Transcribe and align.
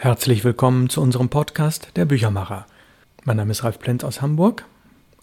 Herzlich 0.00 0.44
willkommen 0.44 0.88
zu 0.88 1.02
unserem 1.02 1.28
Podcast 1.28 1.88
Der 1.96 2.04
Büchermacher. 2.04 2.66
Mein 3.24 3.36
Name 3.36 3.50
ist 3.50 3.64
Ralf 3.64 3.80
Plenz 3.80 4.04
aus 4.04 4.22
Hamburg 4.22 4.64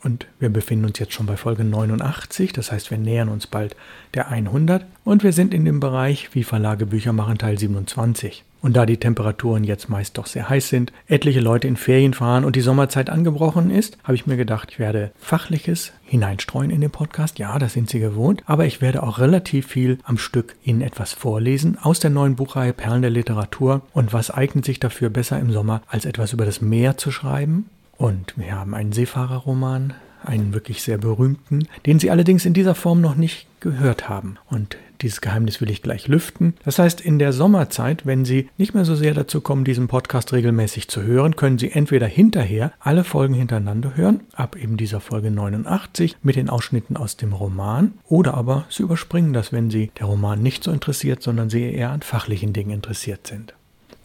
und 0.05 0.27
wir 0.39 0.49
befinden 0.49 0.85
uns 0.85 0.99
jetzt 0.99 1.13
schon 1.13 1.25
bei 1.25 1.35
Folge 1.35 1.63
89, 1.63 2.53
das 2.53 2.71
heißt 2.71 2.91
wir 2.91 2.97
nähern 2.99 3.27
uns 3.27 3.47
bald 3.47 3.75
der 4.13 4.29
100 4.29 4.85
und 5.03 5.23
wir 5.23 5.33
sind 5.33 5.53
in 5.53 5.65
dem 5.65 5.79
Bereich 5.79 6.29
Wie 6.33 6.43
Verlage 6.43 6.85
Bücher 6.85 7.11
machen 7.11 7.39
Teil 7.39 7.57
27. 7.57 8.43
Und 8.61 8.75
da 8.75 8.87
die 8.87 8.97
Temperaturen 8.97 9.63
jetzt 9.63 9.89
meist 9.89 10.17
doch 10.17 10.25
sehr 10.25 10.49
heiß 10.49 10.69
sind, 10.69 10.91
etliche 11.07 11.39
Leute 11.39 11.67
in 11.67 11.75
Ferien 11.75 12.15
fahren 12.15 12.45
und 12.45 12.55
die 12.55 12.61
Sommerzeit 12.61 13.11
angebrochen 13.11 13.69
ist, 13.69 13.97
habe 14.03 14.15
ich 14.15 14.25
mir 14.25 14.37
gedacht, 14.37 14.69
ich 14.71 14.79
werde 14.79 15.11
Fachliches 15.19 15.91
hineinstreuen 16.03 16.71
in 16.71 16.81
den 16.81 16.89
Podcast. 16.89 17.37
Ja, 17.37 17.59
das 17.59 17.73
sind 17.73 17.91
Sie 17.91 17.99
gewohnt, 17.99 18.41
aber 18.47 18.65
ich 18.65 18.81
werde 18.81 19.03
auch 19.03 19.19
relativ 19.19 19.67
viel 19.67 19.99
am 20.03 20.17
Stück 20.17 20.55
Ihnen 20.63 20.81
etwas 20.81 21.13
vorlesen 21.13 21.77
aus 21.79 21.99
der 21.99 22.09
neuen 22.09 22.35
Buchreihe 22.35 22.73
Perlen 22.73 23.03
der 23.03 23.11
Literatur. 23.11 23.81
Und 23.93 24.13
was 24.13 24.31
eignet 24.31 24.65
sich 24.65 24.79
dafür 24.79 25.11
besser 25.11 25.39
im 25.39 25.51
Sommer, 25.51 25.83
als 25.87 26.05
etwas 26.05 26.33
über 26.33 26.45
das 26.45 26.61
Meer 26.61 26.97
zu 26.97 27.11
schreiben? 27.11 27.69
Und 27.97 28.33
wir 28.37 28.53
haben 28.53 28.73
einen 28.73 28.91
Seefahrerroman, 28.91 29.93
einen 30.23 30.53
wirklich 30.53 30.81
sehr 30.81 30.97
berühmten, 30.97 31.67
den 31.85 31.99
Sie 31.99 32.11
allerdings 32.11 32.45
in 32.45 32.53
dieser 32.53 32.75
Form 32.75 33.01
noch 33.01 33.15
nicht 33.15 33.47
gehört 33.59 34.09
haben. 34.09 34.37
Und 34.49 34.77
dieses 35.01 35.21
Geheimnis 35.21 35.61
will 35.61 35.69
ich 35.69 35.81
gleich 35.81 36.07
lüften. 36.07 36.53
Das 36.63 36.79
heißt, 36.79 37.01
in 37.01 37.19
der 37.19 37.33
Sommerzeit, 37.33 38.05
wenn 38.05 38.25
Sie 38.25 38.49
nicht 38.57 38.73
mehr 38.73 38.85
so 38.85 38.95
sehr 38.95 39.13
dazu 39.13 39.41
kommen, 39.41 39.65
diesen 39.65 39.87
Podcast 39.87 40.33
regelmäßig 40.33 40.87
zu 40.87 41.03
hören, 41.03 41.35
können 41.35 41.57
Sie 41.57 41.71
entweder 41.71 42.07
hinterher 42.07 42.71
alle 42.79 43.03
Folgen 43.03 43.33
hintereinander 43.33 43.95
hören, 43.95 44.21
ab 44.33 44.55
eben 44.55 44.77
dieser 44.77 45.01
Folge 45.01 45.31
89 45.31 46.17
mit 46.23 46.35
den 46.35 46.49
Ausschnitten 46.49 46.97
aus 46.97 47.17
dem 47.17 47.33
Roman, 47.33 47.93
oder 48.07 48.33
aber 48.35 48.65
Sie 48.69 48.83
überspringen 48.83 49.33
das, 49.33 49.51
wenn 49.51 49.69
Sie 49.69 49.91
der 49.99 50.07
Roman 50.07 50.41
nicht 50.41 50.63
so 50.63 50.71
interessiert, 50.71 51.21
sondern 51.21 51.49
Sie 51.49 51.63
eher 51.63 51.91
an 51.91 52.01
fachlichen 52.01 52.53
Dingen 52.53 52.71
interessiert 52.71 53.27
sind. 53.27 53.53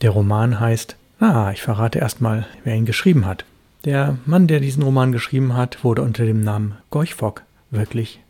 Der 0.03 0.11
Roman 0.11 0.59
heißt, 0.61 0.97
na, 1.19 1.53
ich 1.53 1.63
verrate 1.63 1.99
erstmal, 1.99 2.47
wer 2.65 2.75
ihn 2.75 2.87
geschrieben 2.87 3.27
hat. 3.27 3.45
Der 3.85 4.19
Mann, 4.27 4.47
der 4.47 4.61
diesen 4.61 4.83
Roman 4.83 5.11
geschrieben 5.11 5.57
hat, 5.57 5.85
wurde 5.85 6.03
unter 6.03 6.27
dem 6.27 6.41
Namen 6.41 6.77
Gorch 6.91 7.15
Fock 7.15 7.43
wirklich 7.71 8.21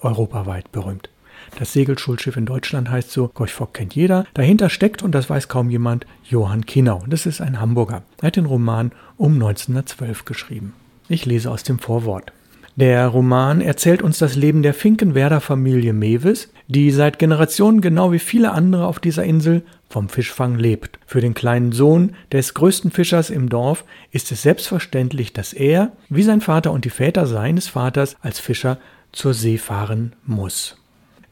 europaweit 0.00 0.72
berühmt. 0.72 1.10
Das 1.58 1.74
Segelschulschiff 1.74 2.36
in 2.36 2.46
Deutschland 2.46 2.90
heißt 2.90 3.10
so, 3.10 3.28
Gorch 3.28 3.52
Fock 3.52 3.74
kennt 3.74 3.94
jeder. 3.94 4.24
Dahinter 4.32 4.70
steckt, 4.70 5.02
und 5.02 5.14
das 5.14 5.28
weiß 5.28 5.48
kaum 5.48 5.68
jemand, 5.68 6.06
Johann 6.24 6.64
Kinau. 6.64 7.04
Das 7.08 7.26
ist 7.26 7.42
ein 7.42 7.60
Hamburger. 7.60 8.02
Er 8.20 8.28
hat 8.28 8.36
den 8.36 8.46
Roman 8.46 8.92
um 9.18 9.34
1912 9.34 10.24
geschrieben. 10.24 10.72
Ich 11.08 11.26
lese 11.26 11.50
aus 11.50 11.62
dem 11.62 11.78
Vorwort. 11.78 12.32
Der 12.74 13.06
Roman 13.06 13.60
erzählt 13.60 14.02
uns 14.02 14.18
das 14.18 14.34
Leben 14.34 14.62
der 14.62 14.74
Finkenwerder 14.74 15.40
Familie 15.40 15.92
Mewes, 15.92 16.50
die 16.68 16.90
seit 16.90 17.18
Generationen 17.18 17.80
genau 17.80 18.12
wie 18.12 18.18
viele 18.18 18.52
andere 18.52 18.86
auf 18.86 18.98
dieser 18.98 19.24
Insel 19.24 19.62
vom 19.88 20.08
Fischfang 20.08 20.56
lebt. 20.58 20.98
Für 21.06 21.20
den 21.20 21.34
kleinen 21.34 21.72
Sohn 21.72 22.14
des 22.32 22.54
größten 22.54 22.90
Fischers 22.90 23.30
im 23.30 23.48
Dorf 23.48 23.84
ist 24.10 24.32
es 24.32 24.42
selbstverständlich, 24.42 25.32
dass 25.32 25.52
er, 25.52 25.92
wie 26.08 26.22
sein 26.22 26.40
Vater 26.40 26.72
und 26.72 26.84
die 26.84 26.90
Väter 26.90 27.26
seines 27.26 27.68
Vaters, 27.68 28.16
als 28.20 28.40
Fischer 28.40 28.78
zur 29.12 29.34
See 29.34 29.58
fahren 29.58 30.14
muss. 30.24 30.76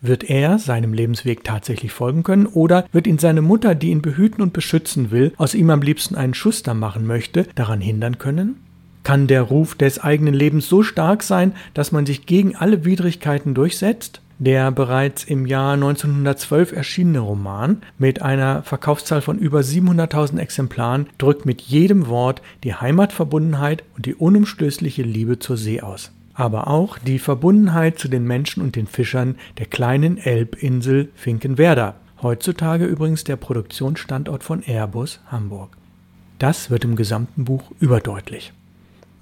Wird 0.00 0.24
er 0.24 0.58
seinem 0.58 0.92
Lebensweg 0.92 1.44
tatsächlich 1.44 1.92
folgen 1.92 2.24
können 2.24 2.46
oder 2.46 2.84
wird 2.92 3.06
ihn 3.06 3.18
seine 3.18 3.40
Mutter, 3.40 3.74
die 3.74 3.90
ihn 3.90 4.02
behüten 4.02 4.42
und 4.42 4.52
beschützen 4.52 5.10
will, 5.10 5.32
aus 5.38 5.54
ihm 5.54 5.70
am 5.70 5.80
liebsten 5.80 6.14
einen 6.14 6.34
Schuster 6.34 6.74
machen 6.74 7.06
möchte, 7.06 7.46
daran 7.54 7.80
hindern 7.80 8.18
können? 8.18 8.56
Kann 9.02 9.26
der 9.26 9.42
Ruf 9.42 9.74
des 9.74 9.98
eigenen 9.98 10.34
Lebens 10.34 10.68
so 10.68 10.82
stark 10.82 11.22
sein, 11.22 11.52
dass 11.72 11.90
man 11.90 12.06
sich 12.06 12.26
gegen 12.26 12.54
alle 12.54 12.84
Widrigkeiten 12.84 13.54
durchsetzt? 13.54 14.20
Der 14.38 14.72
bereits 14.72 15.24
im 15.24 15.46
Jahr 15.46 15.74
1912 15.74 16.72
erschienene 16.72 17.20
Roman 17.20 17.82
mit 17.98 18.20
einer 18.20 18.62
Verkaufszahl 18.64 19.20
von 19.20 19.38
über 19.38 19.60
700.000 19.60 20.38
Exemplaren 20.38 21.06
drückt 21.18 21.46
mit 21.46 21.60
jedem 21.62 22.08
Wort 22.08 22.42
die 22.64 22.74
Heimatverbundenheit 22.74 23.84
und 23.96 24.06
die 24.06 24.14
unumstößliche 24.14 25.02
Liebe 25.02 25.38
zur 25.38 25.56
See 25.56 25.80
aus. 25.80 26.10
Aber 26.34 26.66
auch 26.66 26.98
die 26.98 27.20
Verbundenheit 27.20 27.98
zu 28.00 28.08
den 28.08 28.24
Menschen 28.24 28.60
und 28.60 28.74
den 28.74 28.88
Fischern 28.88 29.36
der 29.58 29.66
kleinen 29.66 30.18
Elbinsel 30.18 31.10
Finkenwerder, 31.14 31.94
heutzutage 32.20 32.86
übrigens 32.86 33.22
der 33.22 33.36
Produktionsstandort 33.36 34.42
von 34.42 34.62
Airbus 34.64 35.20
Hamburg. 35.28 35.76
Das 36.40 36.70
wird 36.70 36.84
im 36.84 36.96
gesamten 36.96 37.44
Buch 37.44 37.70
überdeutlich. 37.78 38.52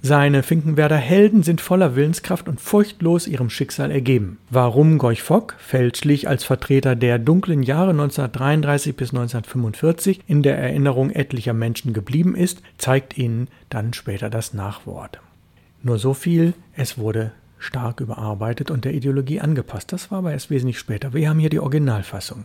Seine 0.05 0.43
Finkenwerder 0.43 0.97
Helden 0.97 1.43
sind 1.43 1.61
voller 1.61 1.95
Willenskraft 1.95 2.49
und 2.49 2.59
furchtlos 2.59 3.25
ihrem 3.25 3.49
Schicksal 3.49 3.89
ergeben. 3.89 4.37
Warum 4.49 4.97
Gorch 4.97 5.23
Fock 5.23 5.55
fälschlich 5.59 6.27
als 6.27 6.43
Vertreter 6.43 6.97
der 6.97 7.19
dunklen 7.19 7.63
Jahre 7.63 7.91
1933 7.91 8.97
bis 8.97 9.11
1945 9.11 10.19
in 10.27 10.43
der 10.43 10.57
Erinnerung 10.57 11.09
etlicher 11.09 11.53
Menschen 11.53 11.93
geblieben 11.93 12.35
ist, 12.35 12.61
zeigt 12.77 13.17
ihnen 13.17 13.47
dann 13.69 13.93
später 13.93 14.29
das 14.29 14.53
Nachwort. 14.53 15.21
Nur 15.83 15.97
so 15.97 16.13
viel, 16.13 16.53
es 16.75 16.97
wurde 16.97 17.31
stark 17.57 18.01
überarbeitet 18.01 18.71
und 18.71 18.83
der 18.83 18.93
Ideologie 18.93 19.39
angepasst. 19.39 19.93
Das 19.93 20.11
war 20.11 20.17
aber 20.17 20.33
erst 20.33 20.49
wesentlich 20.49 20.79
später. 20.79 21.13
Wir 21.13 21.29
haben 21.29 21.39
hier 21.39 21.49
die 21.49 21.61
Originalfassung. 21.61 22.43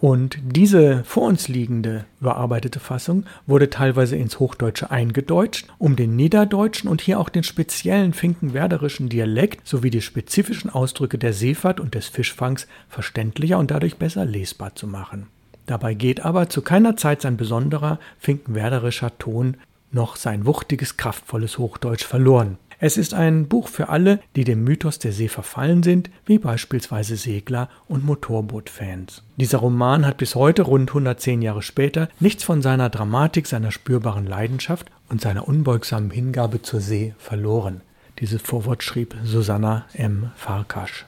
Und 0.00 0.38
diese 0.42 1.04
vor 1.04 1.24
uns 1.24 1.48
liegende 1.48 2.06
überarbeitete 2.22 2.80
Fassung 2.80 3.24
wurde 3.46 3.68
teilweise 3.68 4.16
ins 4.16 4.38
Hochdeutsche 4.38 4.90
eingedeutscht, 4.90 5.68
um 5.76 5.94
den 5.94 6.16
niederdeutschen 6.16 6.88
und 6.88 7.02
hier 7.02 7.20
auch 7.20 7.28
den 7.28 7.42
speziellen 7.42 8.14
finkenwerderischen 8.14 9.10
Dialekt 9.10 9.68
sowie 9.68 9.90
die 9.90 10.00
spezifischen 10.00 10.70
Ausdrücke 10.70 11.18
der 11.18 11.34
Seefahrt 11.34 11.80
und 11.80 11.94
des 11.94 12.08
Fischfangs 12.08 12.66
verständlicher 12.88 13.58
und 13.58 13.70
dadurch 13.70 13.96
besser 13.96 14.24
lesbar 14.24 14.74
zu 14.74 14.86
machen. 14.86 15.26
Dabei 15.66 15.92
geht 15.92 16.24
aber 16.24 16.48
zu 16.48 16.62
keiner 16.62 16.96
Zeit 16.96 17.20
sein 17.20 17.36
besonderer 17.36 17.98
finkenwerderischer 18.18 19.18
Ton 19.18 19.58
noch 19.92 20.16
sein 20.16 20.46
wuchtiges, 20.46 20.96
kraftvolles 20.96 21.58
Hochdeutsch 21.58 22.04
verloren. 22.04 22.56
Es 22.82 22.96
ist 22.96 23.12
ein 23.12 23.46
Buch 23.46 23.68
für 23.68 23.90
alle, 23.90 24.20
die 24.36 24.44
dem 24.44 24.64
Mythos 24.64 24.98
der 24.98 25.12
See 25.12 25.28
verfallen 25.28 25.82
sind, 25.82 26.08
wie 26.24 26.38
beispielsweise 26.38 27.16
Segler 27.16 27.68
und 27.88 28.06
Motorbootfans. 28.06 29.22
Dieser 29.36 29.58
Roman 29.58 30.06
hat 30.06 30.16
bis 30.16 30.34
heute, 30.34 30.62
rund 30.62 30.88
110 30.88 31.42
Jahre 31.42 31.60
später, 31.60 32.08
nichts 32.20 32.42
von 32.42 32.62
seiner 32.62 32.88
Dramatik, 32.88 33.46
seiner 33.46 33.70
spürbaren 33.70 34.26
Leidenschaft 34.26 34.90
und 35.10 35.20
seiner 35.20 35.46
unbeugsamen 35.46 36.10
Hingabe 36.10 36.62
zur 36.62 36.80
See 36.80 37.14
verloren. 37.18 37.82
Dieses 38.18 38.40
Vorwort 38.40 38.82
schrieb 38.82 39.14
Susanna 39.24 39.84
M. 39.92 40.30
Farkasch. 40.34 41.04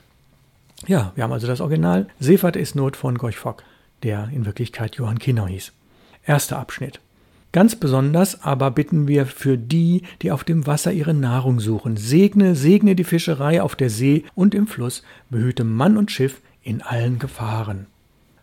Ja, 0.85 1.11
wir 1.15 1.23
haben 1.23 1.33
also 1.33 1.47
das 1.47 1.59
Original. 1.59 2.07
Seefahrt 2.19 2.55
ist 2.55 2.75
Not 2.75 2.95
von 2.95 3.17
Gorch 3.17 3.37
Fock, 3.37 3.63
der 4.03 4.29
in 4.31 4.45
Wirklichkeit 4.45 4.97
Johann 4.97 5.17
Kinau 5.17 5.47
hieß. 5.47 5.71
Erster 6.23 6.59
Abschnitt. 6.59 6.99
Ganz 7.53 7.75
besonders 7.75 8.43
aber 8.43 8.71
bitten 8.71 9.07
wir 9.07 9.27
für 9.27 9.59
die, 9.59 10.01
die 10.23 10.31
auf 10.31 10.43
dem 10.43 10.65
Wasser 10.65 10.91
ihre 10.91 11.13
Nahrung 11.13 11.59
suchen. 11.59 11.97
Segne, 11.97 12.55
segne 12.55 12.95
die 12.95 13.03
Fischerei 13.03 13.61
auf 13.61 13.75
der 13.75 13.91
See 13.91 14.23
und 14.33 14.55
im 14.55 14.65
Fluss, 14.65 15.03
behüte 15.29 15.63
Mann 15.63 15.95
und 15.95 16.11
Schiff 16.11 16.41
in 16.63 16.81
allen 16.81 17.19
Gefahren. 17.19 17.85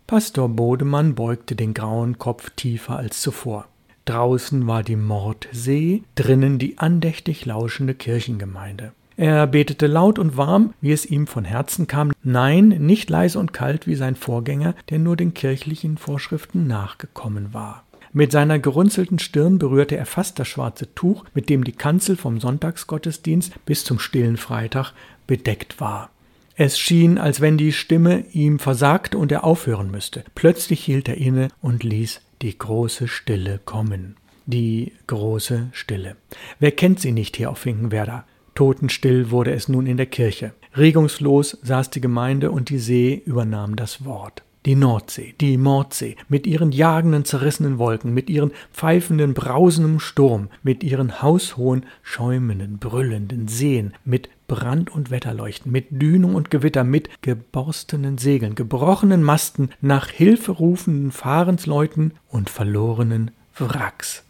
Pastor 0.07 0.49
Bodemann 0.49 1.17
beugte 1.17 1.57
den 1.57 1.75
grauen 1.75 2.19
Kopf 2.19 2.51
tiefer 2.55 2.97
als 2.97 3.21
zuvor. 3.21 3.67
Draußen 4.05 4.67
war 4.69 4.85
die 4.85 4.97
Mordsee, 4.97 6.05
drinnen 6.15 6.61
die 6.61 6.79
andächtig 6.79 7.45
lauschende 7.47 7.95
Kirchengemeinde. 7.95 8.93
Er 9.17 9.47
betete 9.49 9.89
laut 9.89 10.21
und 10.21 10.37
warm, 10.37 10.73
wie 10.81 10.93
es 10.93 11.05
ihm 11.05 11.27
von 11.27 11.45
Herzen 11.45 11.89
kam, 11.89 12.13
nein, 12.23 12.69
nicht 12.69 13.11
leise 13.11 13.41
und 13.41 13.53
kalt 13.53 13.89
wie 13.89 13.97
sein 13.97 14.15
Vorgänger, 14.15 14.75
der 14.89 15.01
nur 15.01 15.17
den 15.17 15.35
kirchlichen 15.35 15.99
Vorschriften 15.99 16.69
nachgekommen 16.69 17.53
war. 17.53 17.85
Mit 18.13 18.33
seiner 18.33 18.59
gerunzelten 18.59 19.21
Stirn 19.21 19.59
berührte 19.59 19.97
er 19.97 20.07
fast 20.07 20.39
das 20.41 20.49
schwarze 20.49 20.93
Tuch, 20.95 21.25
mit 21.33 21.49
dem 21.49 21.63
die 21.63 21.73
Kanzel 21.73 22.17
vom 22.17 22.41
Sonntagsgottesdienst 22.41 23.65
bis 23.65 23.85
zum 23.85 24.01
stillen 24.01 24.37
Freitag 24.37 24.93
bedeckt 25.29 25.81
war. 25.81 26.11
Es 26.57 26.79
schien, 26.79 27.19
als 27.19 27.41
wenn 27.41 27.57
die 27.57 27.73
Stimme 27.73 28.25
ihm 28.33 28.59
versagte 28.59 29.17
und 29.17 29.31
er 29.31 29.45
aufhören 29.45 29.91
müsste. 29.91 30.25
Plötzlich 30.35 30.85
hielt 30.85 31.09
er 31.09 31.17
inne 31.17 31.49
und 31.63 31.85
ließ 31.85 32.21
die 32.43 32.59
große 32.59 33.07
Stille 33.07 33.61
kommen. 33.65 34.17
Die 34.45 34.93
große 35.07 35.69
Stille. 35.73 36.17
Wer 36.59 36.73
kennt 36.73 37.01
sie 37.01 37.13
nicht 37.13 37.37
hier 37.37 37.51
auf 37.51 37.59
Finkenwerder? 37.59 38.25
Totenstill 38.57 39.31
wurde 39.31 39.53
es 39.53 39.69
nun 39.69 39.87
in 39.87 39.97
der 39.97 40.07
Kirche. 40.07 40.53
Regungslos 40.77 41.59
saß 41.63 41.91
die 41.91 42.01
Gemeinde 42.01 42.51
und 42.51 42.69
die 42.69 42.79
See 42.79 43.23
übernahm 43.25 43.77
das 43.77 44.05
Wort. 44.05 44.43
Die 44.67 44.75
Nordsee, 44.75 45.35
die 45.41 45.57
Mordsee, 45.57 46.17
mit 46.29 46.47
ihren 46.47 46.71
jagenden, 46.71 47.25
zerrissenen 47.25 47.79
Wolken, 47.79 48.13
mit 48.13 48.29
ihren 48.29 48.53
pfeifenden, 48.75 49.33
brausenden 49.33 50.01
Sturm, 50.01 50.49
mit 50.63 50.85
ihren 50.85 51.23
haushohen, 51.23 51.87
schäumenden, 52.03 52.77
brüllenden 52.77 53.49
Seen, 53.49 53.95
mit 54.05 54.29
Brand- 54.49 54.91
und 54.91 55.11
Wetterleuchten, 55.11 55.73
mit 55.73 55.87
Dünung 55.91 56.35
und 56.35 56.51
Gewitter, 56.51 56.85
mit 56.85 57.09
geborstenen 57.23 58.19
Segeln, 58.19 58.55
gebrochenen 58.55 59.23
Masten, 59.23 59.71
nach 59.81 60.11
Hilfe 60.11 60.53
rufenden 60.53 61.11
Fahrensleuten 61.11 62.13
und 62.29 62.51
verlorenen 62.51 63.31
Wracks. 63.57 64.25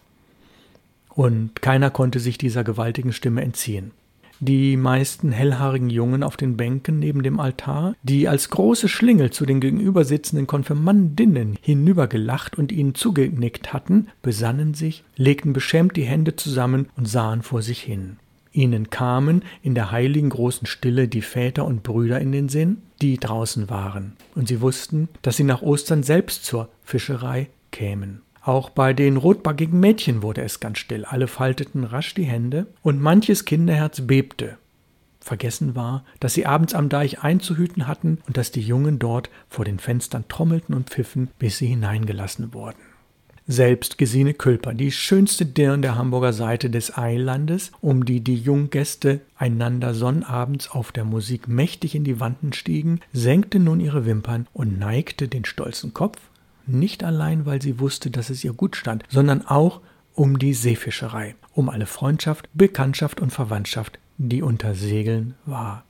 Und 1.09 1.61
keiner 1.61 1.91
konnte 1.91 2.21
sich 2.21 2.38
dieser 2.38 2.62
gewaltigen 2.62 3.12
Stimme 3.12 3.43
entziehen. 3.43 3.91
Die 4.41 4.77
meisten 4.77 5.33
hellhaarigen 5.33 5.91
Jungen 5.91 6.23
auf 6.23 6.37
den 6.37 6.57
Bänken 6.57 6.99
neben 6.99 7.23
dem 7.23 7.39
Altar, 7.39 7.95
die 8.03 8.27
als 8.27 8.49
große 8.51 8.89
Schlingel 8.89 9.31
zu 9.31 9.47
den 9.47 9.61
gegenüber 9.61 10.05
sitzenden 10.05 10.47
Konfirmandinnen 10.47 11.59
hinübergelacht 11.61 12.59
und 12.59 12.73
ihnen 12.73 12.95
zugenickt 12.95 13.73
hatten, 13.73 14.09
besannen 14.23 14.75
sich, 14.75 15.05
legten 15.17 15.53
beschämt 15.53 15.97
die 15.97 16.05
Hände 16.05 16.37
zusammen 16.37 16.89
und 16.97 17.07
sahen 17.07 17.43
vor 17.43 17.63
sich 17.63 17.81
hin. 17.81 18.17
Ihnen 18.53 18.91
kamen 18.91 19.45
in 19.63 19.75
der 19.75 19.93
heiligen 19.93 20.31
großen 20.31 20.67
Stille 20.67 21.07
die 21.07 21.23
Väter 21.23 21.65
und 21.65 21.83
Brüder 21.83 22.21
in 22.21 22.33
den 22.33 22.49
Sinn, 22.49 22.79
die 23.01 23.19
draußen 23.19 23.71
waren, 23.71 24.17
und 24.35 24.49
sie 24.49 24.61
wussten, 24.61 25.09
dass 25.23 25.37
sie 25.37 25.45
nach 25.45 25.63
Ostern 25.63 26.03
selbst 26.03 26.45
zur 26.45 26.69
Fischerei 26.83 27.49
kämen. 27.71 28.23
Auch 28.43 28.71
bei 28.71 28.93
den 28.95 29.17
rotbackigen 29.17 29.79
Mädchen 29.79 30.23
wurde 30.23 30.43
es 30.43 30.61
ganz 30.61 30.79
still. 30.79 31.05
Alle 31.05 31.27
falteten 31.27 31.85
rasch 31.85 32.15
die 32.15 32.25
Hände 32.25 32.67
und 32.83 33.01
manches 33.01 33.45
Kinderherz 33.45 34.01
bebte. 34.01 34.57
Vergessen 35.21 35.77
war, 35.77 36.05
dass 36.19 36.33
sie 36.33 36.47
abends 36.47 36.75
am 36.75 36.89
Deich 36.89 37.23
einzuhüten 37.23 37.87
hatten 37.87 38.19
und 38.27 38.39
dass 38.39 38.53
die 38.53 38.63
Jungen 38.63 38.99
dort 38.99 39.29
vor 39.51 39.67
den 39.67 39.79
Fenstern 39.79 40.25
trommelten 40.29 40.75
und 40.75 40.89
pfiffen, 40.89 41.29
bis 41.39 41.59
sie 41.59 41.67
hineingelassen 41.67 42.55
wurden. 42.55 42.79
Selbst 43.47 43.99
Gesine 43.99 44.33
Külper, 44.33 44.73
die 44.75 44.93
schönste 44.93 45.45
Dirn 45.45 45.83
der 45.83 45.97
Hamburger 45.97 46.33
Seite 46.33 46.71
des 46.71 46.97
Eilandes, 46.97 47.73
um 47.81 48.05
die 48.05 48.21
die 48.21 48.37
Junggäste 48.37 49.21
einander 49.37 49.93
sonnabends 49.93 50.71
auf 50.71 50.93
der 50.93 51.05
Musik 51.05 51.49
mächtig 51.49 51.95
in 51.95 52.05
die 52.05 52.21
Wanden 52.21 52.53
stiegen, 52.53 53.01
senkte 53.13 53.59
nun 53.59 53.81
ihre 53.81 54.07
Wimpern 54.07 54.47
und 54.53 54.79
neigte 54.79 55.27
den 55.27 55.45
stolzen 55.45 55.93
Kopf 55.93 56.19
nicht 56.73 57.05
allein, 57.05 57.47
weil 57.47 57.61
sie 57.61 57.81
wusste, 57.81 58.11
dass 58.11 58.31
es 58.31 58.45
ihr 58.45 58.53
gut 58.53 58.77
stand, 58.77 59.05
sondern 59.09 59.47
auch 59.47 59.81
um 60.15 60.39
die 60.39 60.55
Seefischerei, 60.55 61.35
um 61.53 61.69
alle 61.69 61.87
Freundschaft, 61.87 62.49
Bekanntschaft 62.53 63.21
und 63.21 63.31
Verwandtschaft, 63.31 63.99
die 64.19 64.43
unter 64.43 64.75
Segeln 64.75 65.35
war. 65.47 65.85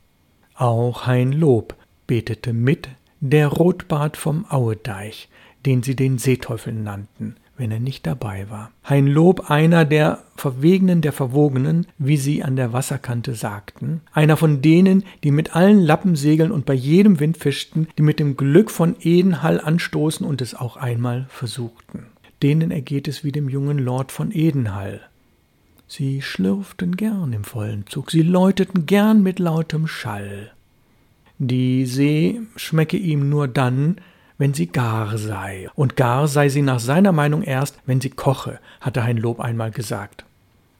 Auch 0.54 1.06
Hein 1.06 1.32
Lob 1.32 1.74
betete 2.06 2.52
mit, 2.52 2.88
der 3.20 3.48
Rotbart 3.48 4.16
vom 4.16 4.46
Auedeich, 4.50 5.28
den 5.66 5.82
sie 5.82 5.94
den 5.94 6.18
Seeteufel 6.18 6.72
nannten, 6.72 7.36
wenn 7.60 7.70
er 7.70 7.78
nicht 7.78 8.06
dabei 8.06 8.48
war. 8.48 8.72
Hein 8.82 9.06
Lob, 9.06 9.50
einer 9.50 9.84
der 9.84 10.22
Verwegenen 10.34 11.02
der 11.02 11.12
Verwogenen, 11.12 11.86
wie 11.98 12.16
sie 12.16 12.42
an 12.42 12.56
der 12.56 12.72
Wasserkante 12.72 13.34
sagten, 13.34 14.00
einer 14.12 14.38
von 14.38 14.62
denen, 14.62 15.04
die 15.22 15.30
mit 15.30 15.54
allen 15.54 15.78
Lappen 15.78 16.16
segeln 16.16 16.50
und 16.50 16.64
bei 16.64 16.72
jedem 16.72 17.20
Wind 17.20 17.36
fischten, 17.36 17.86
die 17.98 18.02
mit 18.02 18.18
dem 18.18 18.36
Glück 18.36 18.70
von 18.70 18.96
Edenhall 19.00 19.60
anstoßen 19.60 20.26
und 20.26 20.40
es 20.40 20.54
auch 20.54 20.78
einmal 20.78 21.26
versuchten. 21.28 22.06
Denen 22.42 22.70
ergeht 22.70 23.06
es 23.06 23.22
wie 23.22 23.32
dem 23.32 23.50
jungen 23.50 23.78
Lord 23.78 24.10
von 24.10 24.32
Edenhall. 24.32 25.02
Sie 25.86 26.22
schlürften 26.22 26.96
gern 26.96 27.34
im 27.34 27.44
vollen 27.44 27.84
Zug, 27.86 28.10
sie 28.10 28.22
läuteten 28.22 28.86
gern 28.86 29.22
mit 29.22 29.38
lautem 29.38 29.86
Schall. 29.86 30.50
Die 31.38 31.84
See 31.84 32.40
schmecke 32.56 32.96
ihm 32.96 33.28
nur 33.28 33.48
dann, 33.48 33.96
wenn 34.40 34.54
sie 34.54 34.68
gar 34.68 35.18
sei. 35.18 35.68
Und 35.74 35.96
gar 35.96 36.26
sei 36.26 36.48
sie 36.48 36.62
nach 36.62 36.80
seiner 36.80 37.12
Meinung 37.12 37.42
erst, 37.42 37.78
wenn 37.84 38.00
sie 38.00 38.10
koche, 38.10 38.58
hatte 38.80 39.04
Hein 39.04 39.18
Lob 39.18 39.38
einmal 39.38 39.70
gesagt. 39.70 40.24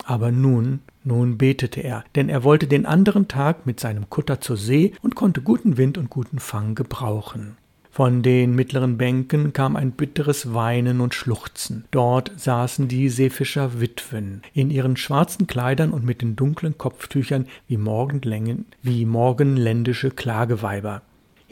Aber 0.07 0.33
nun, 0.33 0.81
nun 1.05 1.37
betete 1.37 1.81
er, 1.81 2.03
denn 2.17 2.31
er 2.31 2.43
wollte 2.43 2.67
den 2.67 2.87
anderen 2.87 3.29
Tag 3.29 3.67
mit 3.67 3.79
seinem 3.79 4.09
Kutter 4.09 4.41
zur 4.41 4.57
See 4.57 4.95
und 5.03 5.15
konnte 5.15 5.43
guten 5.43 5.77
Wind 5.77 5.99
und 5.99 6.09
guten 6.09 6.39
Fang 6.39 6.75
gebrauchen. 6.75 7.59
Von 7.91 8.23
den 8.23 8.55
mittleren 8.55 8.97
Bänken 8.97 9.53
kam 9.53 9.77
ein 9.77 9.91
bitteres 9.91 10.55
Weinen 10.55 11.03
und 11.03 11.13
Schluchzen. 11.13 11.85
Dort 11.91 12.33
saßen 12.37 12.89
die 12.89 13.11
Seefischer 13.11 13.81
Witwen 13.81 14.41
in 14.55 14.71
ihren 14.71 14.97
schwarzen 14.97 15.47
Kleidern 15.47 15.91
und 15.91 16.05
mit 16.05 16.23
den 16.23 16.35
dunklen 16.35 16.79
Kopftüchern 16.79 17.47
wie 17.69 17.77
Morgenlängen, 17.77 18.65
wie 18.83 19.05
morgenländische 19.05 20.11
Klageweiber. 20.11 21.03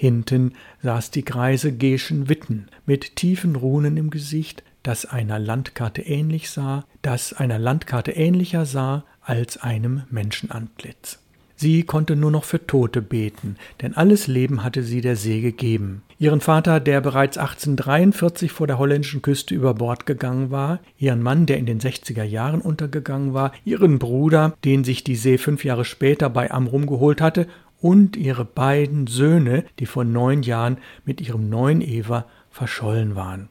Hinten 0.00 0.52
saß 0.84 1.10
die 1.10 1.24
greise 1.24 1.72
Geschen 1.72 2.28
Witten 2.28 2.68
mit 2.86 3.16
tiefen 3.16 3.56
Runen 3.56 3.96
im 3.96 4.10
Gesicht, 4.10 4.62
das 4.84 5.06
einer 5.06 5.40
Landkarte 5.40 6.02
ähnlich 6.02 6.50
sah, 6.50 6.84
das 7.02 7.32
einer 7.32 7.58
Landkarte 7.58 8.12
ähnlicher 8.12 8.64
sah 8.64 9.04
als 9.22 9.56
einem 9.56 10.04
Menschenantlitz. 10.08 11.18
Sie 11.56 11.82
konnte 11.82 12.14
nur 12.14 12.30
noch 12.30 12.44
für 12.44 12.64
Tote 12.64 13.02
beten, 13.02 13.56
denn 13.82 13.96
alles 13.96 14.28
Leben 14.28 14.62
hatte 14.62 14.84
sie 14.84 15.00
der 15.00 15.16
See 15.16 15.40
gegeben. 15.40 16.02
Ihren 16.20 16.40
Vater, 16.40 16.78
der 16.78 17.00
bereits 17.00 17.36
1843 17.36 18.52
vor 18.52 18.68
der 18.68 18.78
holländischen 18.78 19.22
Küste 19.22 19.52
über 19.52 19.74
Bord 19.74 20.06
gegangen 20.06 20.52
war, 20.52 20.78
ihren 20.96 21.20
Mann, 21.20 21.46
der 21.46 21.58
in 21.58 21.66
den 21.66 21.80
60er 21.80 22.22
Jahren 22.22 22.60
untergegangen 22.60 23.34
war, 23.34 23.50
ihren 23.64 23.98
Bruder, 23.98 24.56
den 24.64 24.84
sich 24.84 25.02
die 25.02 25.16
See 25.16 25.38
fünf 25.38 25.64
Jahre 25.64 25.84
später 25.84 26.30
bei 26.30 26.52
Amrum 26.52 26.86
geholt 26.86 27.20
hatte, 27.20 27.48
und 27.80 28.16
ihre 28.16 28.44
beiden 28.44 29.06
Söhne, 29.06 29.64
die 29.78 29.86
vor 29.86 30.04
neun 30.04 30.42
Jahren 30.42 30.78
mit 31.04 31.20
ihrem 31.20 31.48
neuen 31.48 31.80
Eva 31.80 32.26
verschollen 32.50 33.14
waren. 33.14 33.48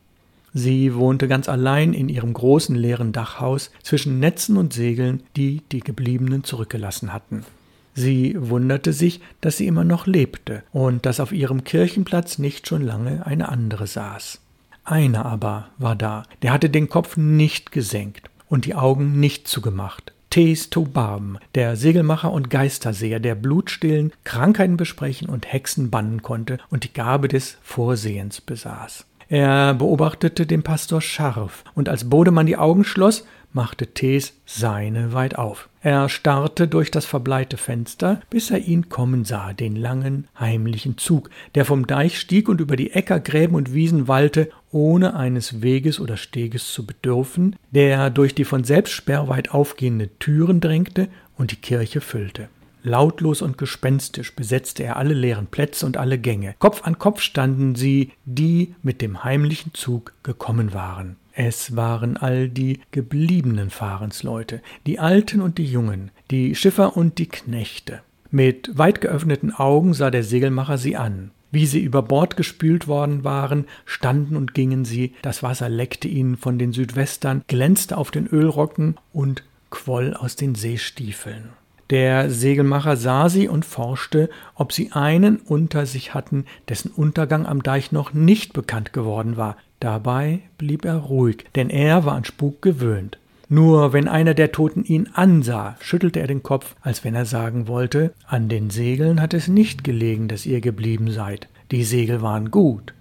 Sie 0.53 0.95
wohnte 0.95 1.27
ganz 1.27 1.49
allein 1.49 1.93
in 1.93 2.09
ihrem 2.09 2.33
großen 2.33 2.75
leeren 2.75 3.11
Dachhaus 3.11 3.71
zwischen 3.83 4.19
Netzen 4.19 4.57
und 4.57 4.73
Segeln, 4.73 5.23
die 5.35 5.61
die 5.71 5.81
Gebliebenen 5.81 6.43
zurückgelassen 6.43 7.13
hatten. 7.13 7.45
Sie 7.93 8.35
wunderte 8.37 8.93
sich, 8.93 9.21
dass 9.41 9.57
sie 9.57 9.67
immer 9.67 9.83
noch 9.83 10.07
lebte 10.07 10.63
und 10.71 11.05
dass 11.05 11.19
auf 11.19 11.31
ihrem 11.31 11.63
Kirchenplatz 11.63 12.37
nicht 12.37 12.67
schon 12.67 12.81
lange 12.81 13.25
eine 13.25 13.49
andere 13.49 13.87
saß. 13.87 14.39
Einer 14.83 15.25
aber 15.25 15.69
war 15.77 15.95
da, 15.95 16.23
der 16.41 16.53
hatte 16.53 16.69
den 16.69 16.89
Kopf 16.89 17.17
nicht 17.17 17.71
gesenkt 17.71 18.29
und 18.47 18.65
die 18.65 18.75
Augen 18.75 19.19
nicht 19.19 19.47
zugemacht. 19.47 20.13
Tees 20.29 20.69
Tobam, 20.69 21.37
der 21.55 21.75
Segelmacher 21.75 22.31
und 22.31 22.49
Geisterseher, 22.49 23.19
der 23.19 23.35
Blutstillen, 23.35 24.11
Krankheiten 24.23 24.77
besprechen 24.77 25.29
und 25.29 25.51
Hexen 25.51 25.89
bannen 25.89 26.21
konnte 26.21 26.57
und 26.69 26.83
die 26.83 26.93
Gabe 26.93 27.27
des 27.27 27.57
Vorsehens 27.63 28.41
besaß. 28.41 29.05
Er 29.29 29.73
beobachtete 29.73 30.45
den 30.45 30.63
Pastor 30.63 31.01
scharf, 31.01 31.65
und 31.75 31.89
als 31.89 32.09
Bodemann 32.09 32.45
die 32.45 32.57
Augen 32.57 32.85
schloss, 32.85 33.25
machte 33.53 33.87
Tees 33.87 34.33
seine 34.45 35.13
weit 35.13 35.35
auf. 35.35 35.69
Er 35.81 36.09
starrte 36.09 36.67
durch 36.67 36.91
das 36.91 37.05
verbleite 37.05 37.57
Fenster, 37.57 38.21
bis 38.29 38.51
er 38.51 38.59
ihn 38.59 38.89
kommen 38.89 39.25
sah, 39.25 39.53
den 39.53 39.75
langen, 39.75 40.27
heimlichen 40.39 40.97
Zug, 40.97 41.29
der 41.55 41.65
vom 41.65 41.87
Deich 41.87 42.19
stieg 42.19 42.49
und 42.49 42.61
über 42.61 42.75
die 42.75 42.91
Äcker, 42.91 43.19
Gräben 43.19 43.55
und 43.55 43.73
Wiesen 43.73 44.07
wallte, 44.07 44.49
ohne 44.71 45.15
eines 45.15 45.61
Weges 45.61 45.99
oder 45.99 46.17
Steges 46.17 46.71
zu 46.71 46.85
bedürfen, 46.85 47.55
der 47.71 48.09
durch 48.09 48.35
die 48.35 48.45
von 48.45 48.63
selbst 48.63 48.93
sperrweit 48.93 49.51
aufgehende 49.51 50.09
Türen 50.19 50.59
drängte 50.59 51.07
und 51.37 51.51
die 51.51 51.55
Kirche 51.55 52.01
füllte. 52.01 52.49
Lautlos 52.83 53.41
und 53.41 53.57
gespenstisch 53.57 54.35
besetzte 54.35 54.83
er 54.83 54.97
alle 54.97 55.13
leeren 55.13 55.47
Plätze 55.47 55.85
und 55.85 55.97
alle 55.97 56.17
Gänge. 56.17 56.55
Kopf 56.59 56.83
an 56.83 56.97
Kopf 56.99 57.21
standen 57.21 57.75
sie, 57.75 58.11
die 58.25 58.75
mit 58.81 59.01
dem 59.01 59.23
heimlichen 59.23 59.73
Zug 59.73 60.13
gekommen 60.23 60.73
waren. 60.73 61.17
Es 61.39 61.75
waren 61.75 62.17
all 62.17 62.49
die 62.49 62.79
gebliebenen 62.89 63.69
Fahrensleute, 63.69 64.59
die 64.87 64.97
Alten 64.97 65.39
und 65.39 65.59
die 65.59 65.65
Jungen, 65.65 66.09
die 66.31 66.55
Schiffer 66.55 66.97
und 66.97 67.19
die 67.19 67.27
Knechte. 67.27 68.01
Mit 68.31 68.75
weit 68.75 69.01
geöffneten 69.01 69.53
Augen 69.53 69.93
sah 69.93 70.09
der 70.09 70.23
Segelmacher 70.23 70.79
sie 70.79 70.97
an. 70.97 71.29
Wie 71.51 71.67
sie 71.67 71.79
über 71.79 72.01
Bord 72.01 72.37
gespült 72.37 72.87
worden 72.87 73.23
waren, 73.23 73.65
standen 73.85 74.35
und 74.35 74.55
gingen 74.55 74.83
sie, 74.83 75.13
das 75.21 75.43
Wasser 75.43 75.69
leckte 75.69 76.07
ihnen 76.07 76.37
von 76.37 76.57
den 76.57 76.73
Südwestern, 76.73 77.43
glänzte 77.47 77.97
auf 77.97 78.09
den 78.09 78.25
Ölrocken 78.25 78.95
und 79.13 79.43
quoll 79.69 80.15
aus 80.15 80.37
den 80.37 80.55
Seestiefeln. 80.55 81.49
Der 81.91 82.31
Segelmacher 82.31 82.97
sah 82.97 83.29
sie 83.29 83.47
und 83.47 83.63
forschte, 83.63 84.31
ob 84.55 84.73
sie 84.73 84.91
einen 84.91 85.37
unter 85.37 85.85
sich 85.85 86.15
hatten, 86.15 86.45
dessen 86.67 86.89
Untergang 86.89 87.45
am 87.45 87.61
Deich 87.61 87.91
noch 87.91 88.11
nicht 88.11 88.53
bekannt 88.53 88.91
geworden 88.91 89.37
war. 89.37 89.55
Dabei 89.79 90.41
blieb 90.57 90.85
er 90.85 90.95
ruhig, 90.95 91.45
denn 91.55 91.69
er 91.69 92.05
war 92.05 92.15
an 92.15 92.25
Spuk 92.25 92.61
gewöhnt. 92.61 93.17
Nur 93.49 93.93
wenn 93.93 94.07
einer 94.09 94.33
der 94.33 94.51
Toten 94.51 94.83
ihn 94.83 95.09
ansah, 95.13 95.77
schüttelte 95.79 96.19
er 96.19 96.27
den 96.27 96.43
Kopf, 96.43 96.75
als 96.81 97.03
wenn 97.03 97.15
er 97.15 97.25
sagen 97.25 97.67
wollte, 97.67 98.13
an 98.27 98.49
den 98.49 98.69
Segeln 98.69 99.21
hat 99.21 99.33
es 99.33 99.47
nicht 99.47 99.83
gelegen, 99.83 100.27
dass 100.27 100.45
ihr 100.45 100.59
geblieben 100.59 101.11
seid. 101.11 101.47
Die 101.71 101.83
Segel 101.83 102.21
waren 102.21 102.51
gut. 102.51 102.93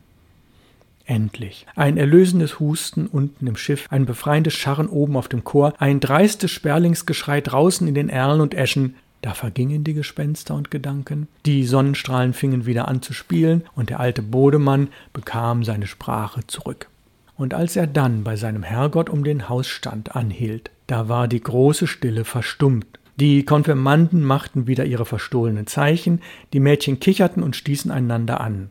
Endlich. 1.05 1.67
Ein 1.77 1.97
erlösendes 1.97 2.59
Husten 2.59 3.07
unten 3.07 3.47
im 3.47 3.57
Schiff, 3.57 3.87
ein 3.91 4.07
befreiendes 4.07 4.55
Scharren 4.55 4.89
oben 4.89 5.17
auf 5.17 5.29
dem 5.29 5.45
Chor, 5.45 5.73
ein 5.79 6.01
dreistes 6.01 6.51
Sperlingsgeschrei 6.51 7.41
draußen 7.41 7.87
in 7.87 7.95
den 7.95 8.09
Erlen 8.09 8.41
und 8.41 8.55
Eschen. 8.55 8.97
Da 9.27 9.35
vergingen 9.35 9.83
die 9.83 9.95
Gespenster 9.95 10.55
und 10.55 10.71
Gedanken. 10.71 11.27
Die 11.47 11.65
Sonnenstrahlen 11.65 12.33
fingen 12.33 12.65
wieder 12.65 12.87
an 12.87 13.03
zu 13.03 13.13
spielen 13.13 13.65
und 13.75 13.91
der 13.91 13.99
alte 13.99 14.23
Bodemann 14.23 14.87
bekam 15.13 15.65
seine 15.65 15.89
Sprache 15.89 16.47
zurück. 16.47 16.89
Und 17.37 17.53
als 17.53 17.75
er 17.75 17.89
dann 17.89 18.23
bei 18.23 18.37
seinem 18.37 18.63
Herrgott 18.63 19.11
um 19.11 19.25
den 19.25 19.49
Hausstand 19.49 20.15
anhielt, 20.15 20.71
da 20.87 21.09
war 21.09 21.27
die 21.27 21.41
große 21.41 21.89
Stille 21.89 22.25
verstummt. 22.25 22.87
Die 23.17 23.45
Konfirmanden 23.45 24.23
machten 24.23 24.69
wieder 24.69 24.85
ihre 24.85 25.05
verstohlenen 25.05 25.67
Zeichen, 25.67 26.23
die 26.53 26.61
Mädchen 26.61 27.01
kicherten 27.01 27.43
und 27.43 27.57
stießen 27.57 27.91
einander 27.91 28.41
an. 28.41 28.69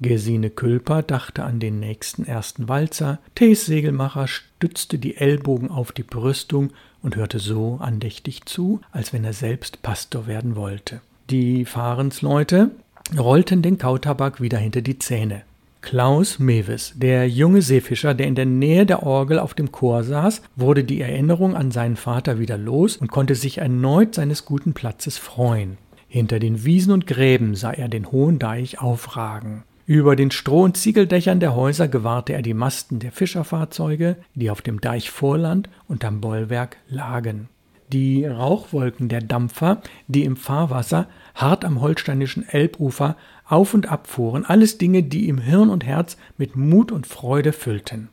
Gesine 0.00 0.50
Külper 0.50 1.02
dachte 1.02 1.44
an 1.44 1.60
den 1.60 1.78
nächsten 1.78 2.26
ersten 2.26 2.68
Walzer, 2.68 3.20
Thees 3.36 3.64
Segelmacher 3.66 4.26
stützte 4.26 4.98
die 4.98 5.18
Ellbogen 5.18 5.70
auf 5.70 5.92
die 5.92 6.02
Brüstung 6.02 6.72
und 7.04 7.14
hörte 7.14 7.38
so 7.38 7.78
andächtig 7.80 8.46
zu, 8.46 8.80
als 8.90 9.12
wenn 9.12 9.24
er 9.24 9.34
selbst 9.34 9.82
Pastor 9.82 10.26
werden 10.26 10.56
wollte. 10.56 11.00
Die 11.30 11.64
Fahrensleute 11.64 12.70
rollten 13.16 13.62
den 13.62 13.78
Kautabak 13.78 14.40
wieder 14.40 14.58
hinter 14.58 14.80
die 14.80 14.98
Zähne. 14.98 15.42
Klaus 15.82 16.38
Mewes, 16.38 16.94
der 16.96 17.28
junge 17.28 17.60
Seefischer, 17.60 18.14
der 18.14 18.26
in 18.26 18.34
der 18.34 18.46
Nähe 18.46 18.86
der 18.86 19.02
Orgel 19.02 19.38
auf 19.38 19.52
dem 19.52 19.70
Chor 19.70 20.02
saß, 20.02 20.40
wurde 20.56 20.82
die 20.82 21.02
Erinnerung 21.02 21.54
an 21.54 21.70
seinen 21.70 21.96
Vater 21.96 22.38
wieder 22.38 22.56
los 22.56 22.96
und 22.96 23.10
konnte 23.10 23.34
sich 23.34 23.58
erneut 23.58 24.14
seines 24.14 24.46
guten 24.46 24.72
Platzes 24.72 25.18
freuen. 25.18 25.76
Hinter 26.08 26.38
den 26.38 26.64
Wiesen 26.64 26.92
und 26.92 27.06
Gräben 27.06 27.54
sah 27.54 27.72
er 27.72 27.88
den 27.88 28.10
hohen 28.10 28.38
Deich 28.38 28.80
aufragen. 28.80 29.64
Über 29.86 30.16
den 30.16 30.30
Stroh- 30.30 30.64
und 30.64 30.78
Ziegeldächern 30.78 31.40
der 31.40 31.54
Häuser 31.54 31.88
gewahrte 31.88 32.32
er 32.32 32.40
die 32.40 32.54
Masten 32.54 33.00
der 33.00 33.12
Fischerfahrzeuge, 33.12 34.16
die 34.34 34.50
auf 34.50 34.62
dem 34.62 34.80
Deich 34.80 35.10
Vorland 35.10 35.68
und 35.88 36.06
am 36.06 36.22
Bollwerk 36.22 36.78
lagen. 36.88 37.50
Die 37.92 38.24
Rauchwolken 38.24 39.10
der 39.10 39.20
Dampfer, 39.20 39.82
die 40.08 40.24
im 40.24 40.36
Fahrwasser 40.36 41.06
hart 41.34 41.66
am 41.66 41.82
holsteinischen 41.82 42.48
Elbufer 42.48 43.16
auf 43.46 43.74
und 43.74 43.90
ab 43.92 44.06
fuhren, 44.06 44.46
alles 44.46 44.78
Dinge, 44.78 45.02
die 45.02 45.28
ihm 45.28 45.36
Hirn 45.36 45.68
und 45.68 45.84
Herz 45.84 46.16
mit 46.38 46.56
Mut 46.56 46.90
und 46.90 47.06
Freude 47.06 47.52
füllten. 47.52 48.08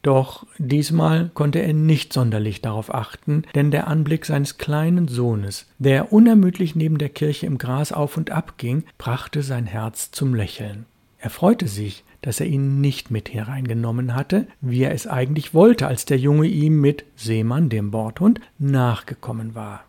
Doch 0.00 0.46
diesmal 0.56 1.30
konnte 1.34 1.58
er 1.58 1.74
nicht 1.74 2.14
sonderlich 2.14 2.62
darauf 2.62 2.94
achten, 2.94 3.42
denn 3.54 3.70
der 3.70 3.88
Anblick 3.88 4.24
seines 4.24 4.56
kleinen 4.56 5.06
Sohnes, 5.06 5.66
der 5.78 6.14
unermüdlich 6.14 6.74
neben 6.74 6.96
der 6.96 7.10
Kirche 7.10 7.44
im 7.44 7.58
Gras 7.58 7.92
auf 7.92 8.16
und 8.16 8.30
ab 8.30 8.54
ging, 8.56 8.84
brachte 8.96 9.42
sein 9.42 9.66
Herz 9.66 10.10
zum 10.10 10.34
Lächeln. 10.34 10.86
Er 11.20 11.30
freute 11.30 11.68
sich, 11.68 12.02
dass 12.22 12.40
er 12.40 12.46
ihn 12.46 12.80
nicht 12.80 13.10
mit 13.10 13.32
hereingenommen 13.32 14.14
hatte, 14.14 14.46
wie 14.60 14.82
er 14.82 14.92
es 14.92 15.06
eigentlich 15.06 15.54
wollte, 15.54 15.86
als 15.86 16.04
der 16.06 16.18
Junge 16.18 16.46
ihm 16.46 16.80
mit 16.80 17.04
Seemann, 17.16 17.68
dem 17.68 17.90
Bordhund, 17.90 18.40
nachgekommen 18.58 19.54
war. 19.54 19.84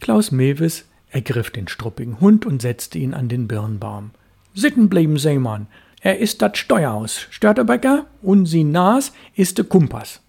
Klaus 0.00 0.30
Mewes 0.30 0.86
ergriff 1.10 1.50
den 1.50 1.68
struppigen 1.68 2.20
Hund 2.20 2.46
und 2.46 2.62
setzte 2.62 2.98
ihn 2.98 3.14
an 3.14 3.28
den 3.28 3.48
Birnbaum. 3.48 4.10
Sitten 4.54 4.88
blieben 4.88 5.18
Seemann. 5.18 5.66
Er 6.00 6.18
ist 6.18 6.42
dat 6.42 6.56
Steuerhaus, 6.56 7.26
Störtebecker, 7.30 8.06
und 8.22 8.46
sie 8.46 8.62
Nas 8.64 9.12
ist 9.34 9.58
de 9.58 9.64
Kumpass. 9.64 10.20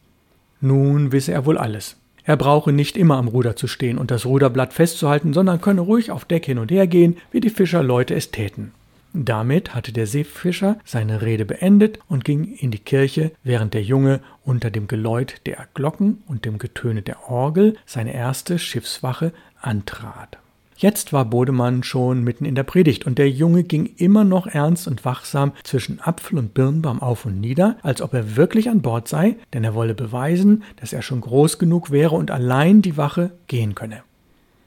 Nun 0.62 1.12
wisse 1.12 1.32
er 1.32 1.46
wohl 1.46 1.58
alles. 1.58 1.96
Er 2.24 2.38
brauche 2.38 2.72
nicht 2.72 2.98
immer 2.98 3.18
am 3.18 3.28
Ruder 3.28 3.56
zu 3.56 3.68
stehen 3.68 3.98
und 3.98 4.12
das 4.12 4.26
Ruderblatt 4.26 4.74
festzuhalten, 4.74 5.34
sondern 5.34 5.62
könne 5.62 5.82
ruhig 5.82 6.12
auf 6.12 6.26
Deck 6.26 6.46
hin 6.46 6.58
und 6.58 6.72
her 6.72 6.88
gehen, 6.88 7.18
wie 7.32 7.40
die 7.40 7.50
Fischerleute 7.50 8.16
es 8.16 8.32
täten. 8.32 8.72
Damit 9.14 9.74
hatte 9.74 9.92
der 9.92 10.06
Seefischer 10.06 10.78
seine 10.86 11.22
Rede 11.22 11.46
beendet 11.46 12.00
und 12.08 12.24
ging 12.24 12.44
in 12.44 12.70
die 12.70 12.80
Kirche, 12.80 13.32
während 13.44 13.74
der 13.74 13.82
Junge 13.82 14.20
unter 14.44 14.70
dem 14.70 14.88
Geläut 14.88 15.42
der 15.46 15.68
Glocken 15.74 16.22
und 16.28 16.46
dem 16.46 16.60
Getöne 16.60 17.02
der 17.02 17.30
Orgel 17.30 17.76
seine 17.86 18.14
erste 18.14 18.60
Schiffswache 18.60 19.34
antrat. 19.62 20.38
Jetzt 20.78 21.12
war 21.12 21.26
Bodemann 21.26 21.84
schon 21.84 22.24
mitten 22.24 22.46
in 22.46 22.56
der 22.56 22.64
Predigt 22.64 23.06
und 23.06 23.18
der 23.18 23.30
Junge 23.30 23.64
ging 23.64 23.86
immer 23.98 24.24
noch 24.24 24.48
ernst 24.48 24.88
und 24.88 25.04
wachsam 25.04 25.52
zwischen 25.64 26.00
Apfel 26.00 26.38
und 26.38 26.54
Birnbaum 26.54 27.02
auf 27.02 27.26
und 27.26 27.42
nieder, 27.42 27.78
als 27.82 28.02
ob 28.02 28.14
er 28.14 28.38
wirklich 28.38 28.70
an 28.70 28.82
Bord 28.82 29.10
sei, 29.10 29.36
denn 29.54 29.66
er 29.66 29.76
wolle 29.76 29.94
beweisen, 29.94 30.64
dass 30.78 30.94
er 30.94 31.02
schon 31.02 31.20
groß 31.20 31.60
genug 31.60 31.92
wäre 31.92 32.16
und 32.16 32.32
allein 32.32 32.82
die 32.82 32.96
Wache 32.96 33.32
gehen 33.48 33.76
könne. 33.76 34.04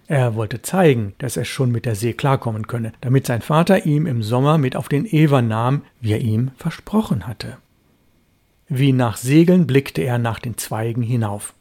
Er 0.08 0.34
wollte 0.34 0.62
zeigen, 0.62 1.14
dass 1.18 1.36
er 1.36 1.44
schon 1.44 1.70
mit 1.70 1.86
der 1.86 1.94
See 1.94 2.12
klarkommen 2.12 2.66
könne, 2.66 2.92
damit 3.00 3.26
sein 3.26 3.40
Vater 3.40 3.86
ihm 3.86 4.06
im 4.06 4.22
Sommer 4.22 4.58
mit 4.58 4.76
auf 4.76 4.88
den 4.88 5.06
Ewer 5.06 5.42
nahm, 5.42 5.82
wie 6.00 6.12
er 6.12 6.20
ihm 6.20 6.50
versprochen 6.56 7.26
hatte. 7.26 7.56
Wie 8.68 8.92
nach 8.92 9.16
Segeln 9.16 9.66
blickte 9.66 10.02
er 10.02 10.18
nach 10.18 10.38
den 10.38 10.56
Zweigen 10.56 11.02
hinauf. 11.02 11.54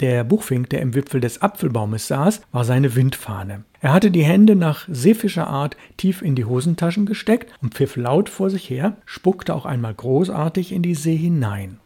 Der 0.00 0.24
Buchfink, 0.24 0.70
der 0.70 0.80
im 0.80 0.94
Wipfel 0.94 1.20
des 1.20 1.42
Apfelbaumes 1.42 2.06
saß, 2.06 2.40
war 2.52 2.64
seine 2.64 2.94
Windfahne. 2.94 3.64
Er 3.82 3.92
hatte 3.92 4.10
die 4.10 4.24
Hände 4.24 4.56
nach 4.56 4.88
Seefischerart 4.88 5.76
tief 5.98 6.22
in 6.22 6.34
die 6.34 6.46
Hosentaschen 6.46 7.04
gesteckt 7.04 7.52
und 7.60 7.74
pfiff 7.74 7.96
laut 7.96 8.28
vor 8.28 8.48
sich 8.48 8.70
her, 8.70 8.96
spuckte 9.04 9.54
auch 9.54 9.66
einmal 9.66 9.92
großartig 9.92 10.72
in 10.72 10.82
die 10.82 10.94
See 10.94 11.16
hinein. 11.16 11.80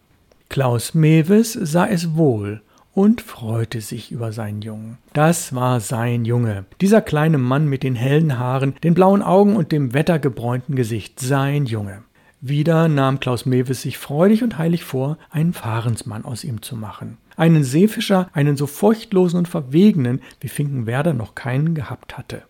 Klaus 0.48 0.94
Mewes 0.94 1.54
sah 1.54 1.86
es 1.86 2.14
wohl 2.14 2.62
und 2.94 3.20
freute 3.20 3.80
sich 3.80 4.12
über 4.12 4.32
seinen 4.32 4.62
Jungen. 4.62 4.98
Das 5.12 5.54
war 5.54 5.80
sein 5.80 6.24
Junge. 6.24 6.64
Dieser 6.80 7.02
kleine 7.02 7.38
Mann 7.38 7.68
mit 7.68 7.82
den 7.82 7.96
hellen 7.96 8.38
Haaren, 8.38 8.74
den 8.82 8.94
blauen 8.94 9.22
Augen 9.22 9.56
und 9.56 9.72
dem 9.72 9.92
wettergebräunten 9.94 10.76
Gesicht. 10.76 11.20
Sein 11.20 11.66
Junge. 11.66 12.02
Wieder 12.40 12.88
nahm 12.88 13.20
Klaus 13.20 13.46
Mewes 13.46 13.82
sich 13.82 13.96
freudig 13.96 14.42
und 14.42 14.58
heilig 14.58 14.84
vor, 14.84 15.18
einen 15.30 15.54
Fahrensmann 15.54 16.24
aus 16.24 16.44
ihm 16.44 16.62
zu 16.62 16.76
machen. 16.76 17.16
Einen 17.36 17.64
Seefischer, 17.64 18.28
einen 18.32 18.56
so 18.56 18.66
furchtlosen 18.66 19.38
und 19.38 19.48
verwegenen, 19.48 20.20
wie 20.40 20.48
Finkenwerder 20.48 21.14
noch 21.14 21.34
keinen 21.34 21.74
gehabt 21.74 22.18
hatte. 22.18 22.42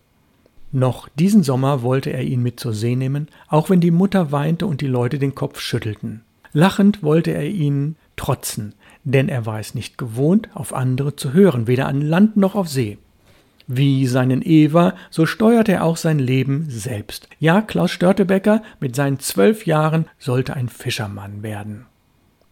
Noch 0.71 1.07
diesen 1.17 1.43
Sommer 1.43 1.81
wollte 1.81 2.09
er 2.11 2.23
ihn 2.23 2.43
mit 2.43 2.59
zur 2.59 2.73
See 2.73 2.97
nehmen, 2.97 3.29
auch 3.47 3.69
wenn 3.69 3.79
die 3.79 3.91
Mutter 3.91 4.33
weinte 4.33 4.67
und 4.67 4.81
die 4.81 4.87
Leute 4.87 5.17
den 5.17 5.33
Kopf 5.33 5.61
schüttelten. 5.61 6.23
Lachend 6.51 7.01
wollte 7.01 7.31
er 7.31 7.47
ihnen 7.47 7.95
trotzen, 8.17 8.73
denn 9.05 9.29
er 9.29 9.45
war 9.45 9.59
es 9.59 9.73
nicht 9.73 9.97
gewohnt, 9.97 10.49
auf 10.53 10.73
andere 10.73 11.15
zu 11.15 11.31
hören, 11.31 11.67
weder 11.67 11.87
an 11.87 12.01
Land 12.01 12.35
noch 12.35 12.55
auf 12.55 12.67
See. 12.67 12.97
Wie 13.67 14.05
seinen 14.05 14.41
Eva, 14.43 14.93
so 15.09 15.25
steuerte 15.25 15.71
er 15.71 15.83
auch 15.83 15.97
sein 15.97 16.19
Leben 16.19 16.65
selbst. 16.69 17.29
Ja, 17.39 17.61
Klaus 17.61 17.91
Störtebecker 17.91 18.61
mit 18.79 18.95
seinen 18.95 19.19
zwölf 19.19 19.65
Jahren 19.65 20.05
sollte 20.19 20.55
ein 20.55 20.69
Fischermann 20.69 21.41
werden. 21.41 21.85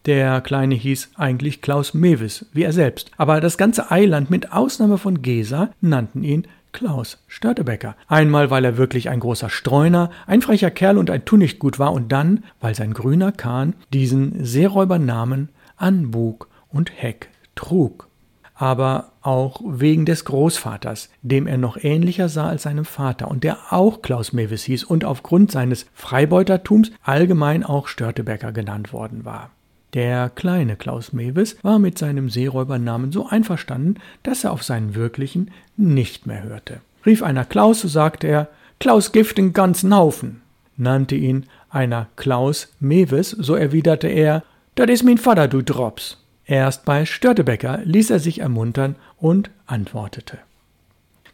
Der 0.06 0.40
Kleine 0.40 0.74
hieß 0.74 1.12
eigentlich 1.16 1.62
Klaus 1.62 1.94
Mewis, 1.94 2.46
wie 2.52 2.62
er 2.62 2.72
selbst, 2.72 3.10
aber 3.16 3.40
das 3.40 3.56
ganze 3.56 3.90
Eiland 3.90 4.28
mit 4.28 4.52
Ausnahme 4.52 4.98
von 4.98 5.22
Gesa 5.22 5.70
nannten 5.80 6.24
ihn 6.24 6.46
Klaus 6.72 7.22
Störtebecker. 7.28 7.96
Einmal, 8.08 8.50
weil 8.50 8.64
er 8.64 8.76
wirklich 8.76 9.08
ein 9.08 9.20
großer 9.20 9.48
Streuner, 9.48 10.10
ein 10.26 10.42
frecher 10.42 10.72
Kerl 10.72 10.98
und 10.98 11.08
ein 11.08 11.24
Tunichtgut 11.24 11.78
war 11.78 11.92
und 11.92 12.10
dann, 12.10 12.42
weil 12.60 12.74
sein 12.74 12.92
grüner 12.92 13.30
Kahn 13.32 13.74
diesen 13.92 14.44
Seeräubernamen 14.44 15.48
Anbug 15.76 16.48
und 16.68 16.90
Heck 16.94 17.30
trug 17.54 18.08
aber 18.54 19.12
auch 19.20 19.60
wegen 19.64 20.06
des 20.06 20.24
Großvaters, 20.24 21.10
dem 21.22 21.46
er 21.46 21.58
noch 21.58 21.76
ähnlicher 21.82 22.28
sah 22.28 22.48
als 22.48 22.62
seinem 22.62 22.84
Vater 22.84 23.28
und 23.28 23.42
der 23.42 23.58
auch 23.72 24.00
Klaus 24.00 24.32
Mewis 24.32 24.62
hieß 24.64 24.84
und 24.84 25.04
aufgrund 25.04 25.50
seines 25.50 25.86
Freibeutertums 25.92 26.92
allgemein 27.02 27.64
auch 27.64 27.88
Störtebecker 27.88 28.52
genannt 28.52 28.92
worden 28.92 29.24
war. 29.24 29.50
Der 29.92 30.30
kleine 30.30 30.76
Klaus 30.76 31.12
Mewis 31.12 31.56
war 31.62 31.78
mit 31.78 31.98
seinem 31.98 32.28
Seeräubernamen 32.30 33.12
so 33.12 33.26
einverstanden, 33.28 33.96
dass 34.22 34.44
er 34.44 34.52
auf 34.52 34.62
seinen 34.62 34.94
wirklichen 34.94 35.50
nicht 35.76 36.26
mehr 36.26 36.42
hörte. 36.42 36.80
Rief 37.06 37.22
einer 37.22 37.44
Klaus, 37.44 37.80
so 37.80 37.88
sagte 37.88 38.26
er, 38.26 38.48
Klaus 38.80 39.12
Gift 39.12 39.38
den 39.38 39.52
ganzen 39.52 39.94
Haufen. 39.94 40.42
Nannte 40.76 41.14
ihn 41.14 41.46
einer 41.70 42.08
Klaus 42.16 42.72
Mewis, 42.80 43.30
so 43.30 43.54
erwiderte 43.54 44.08
er, 44.08 44.42
das 44.74 44.90
is 44.90 45.02
mein 45.02 45.18
Vater, 45.18 45.48
du 45.48 45.62
Drops. 45.62 46.18
Erst 46.46 46.84
bei 46.84 47.06
Störtebecker 47.06 47.80
ließ 47.84 48.10
er 48.10 48.18
sich 48.18 48.40
ermuntern 48.40 48.96
und 49.16 49.50
antwortete. 49.66 50.38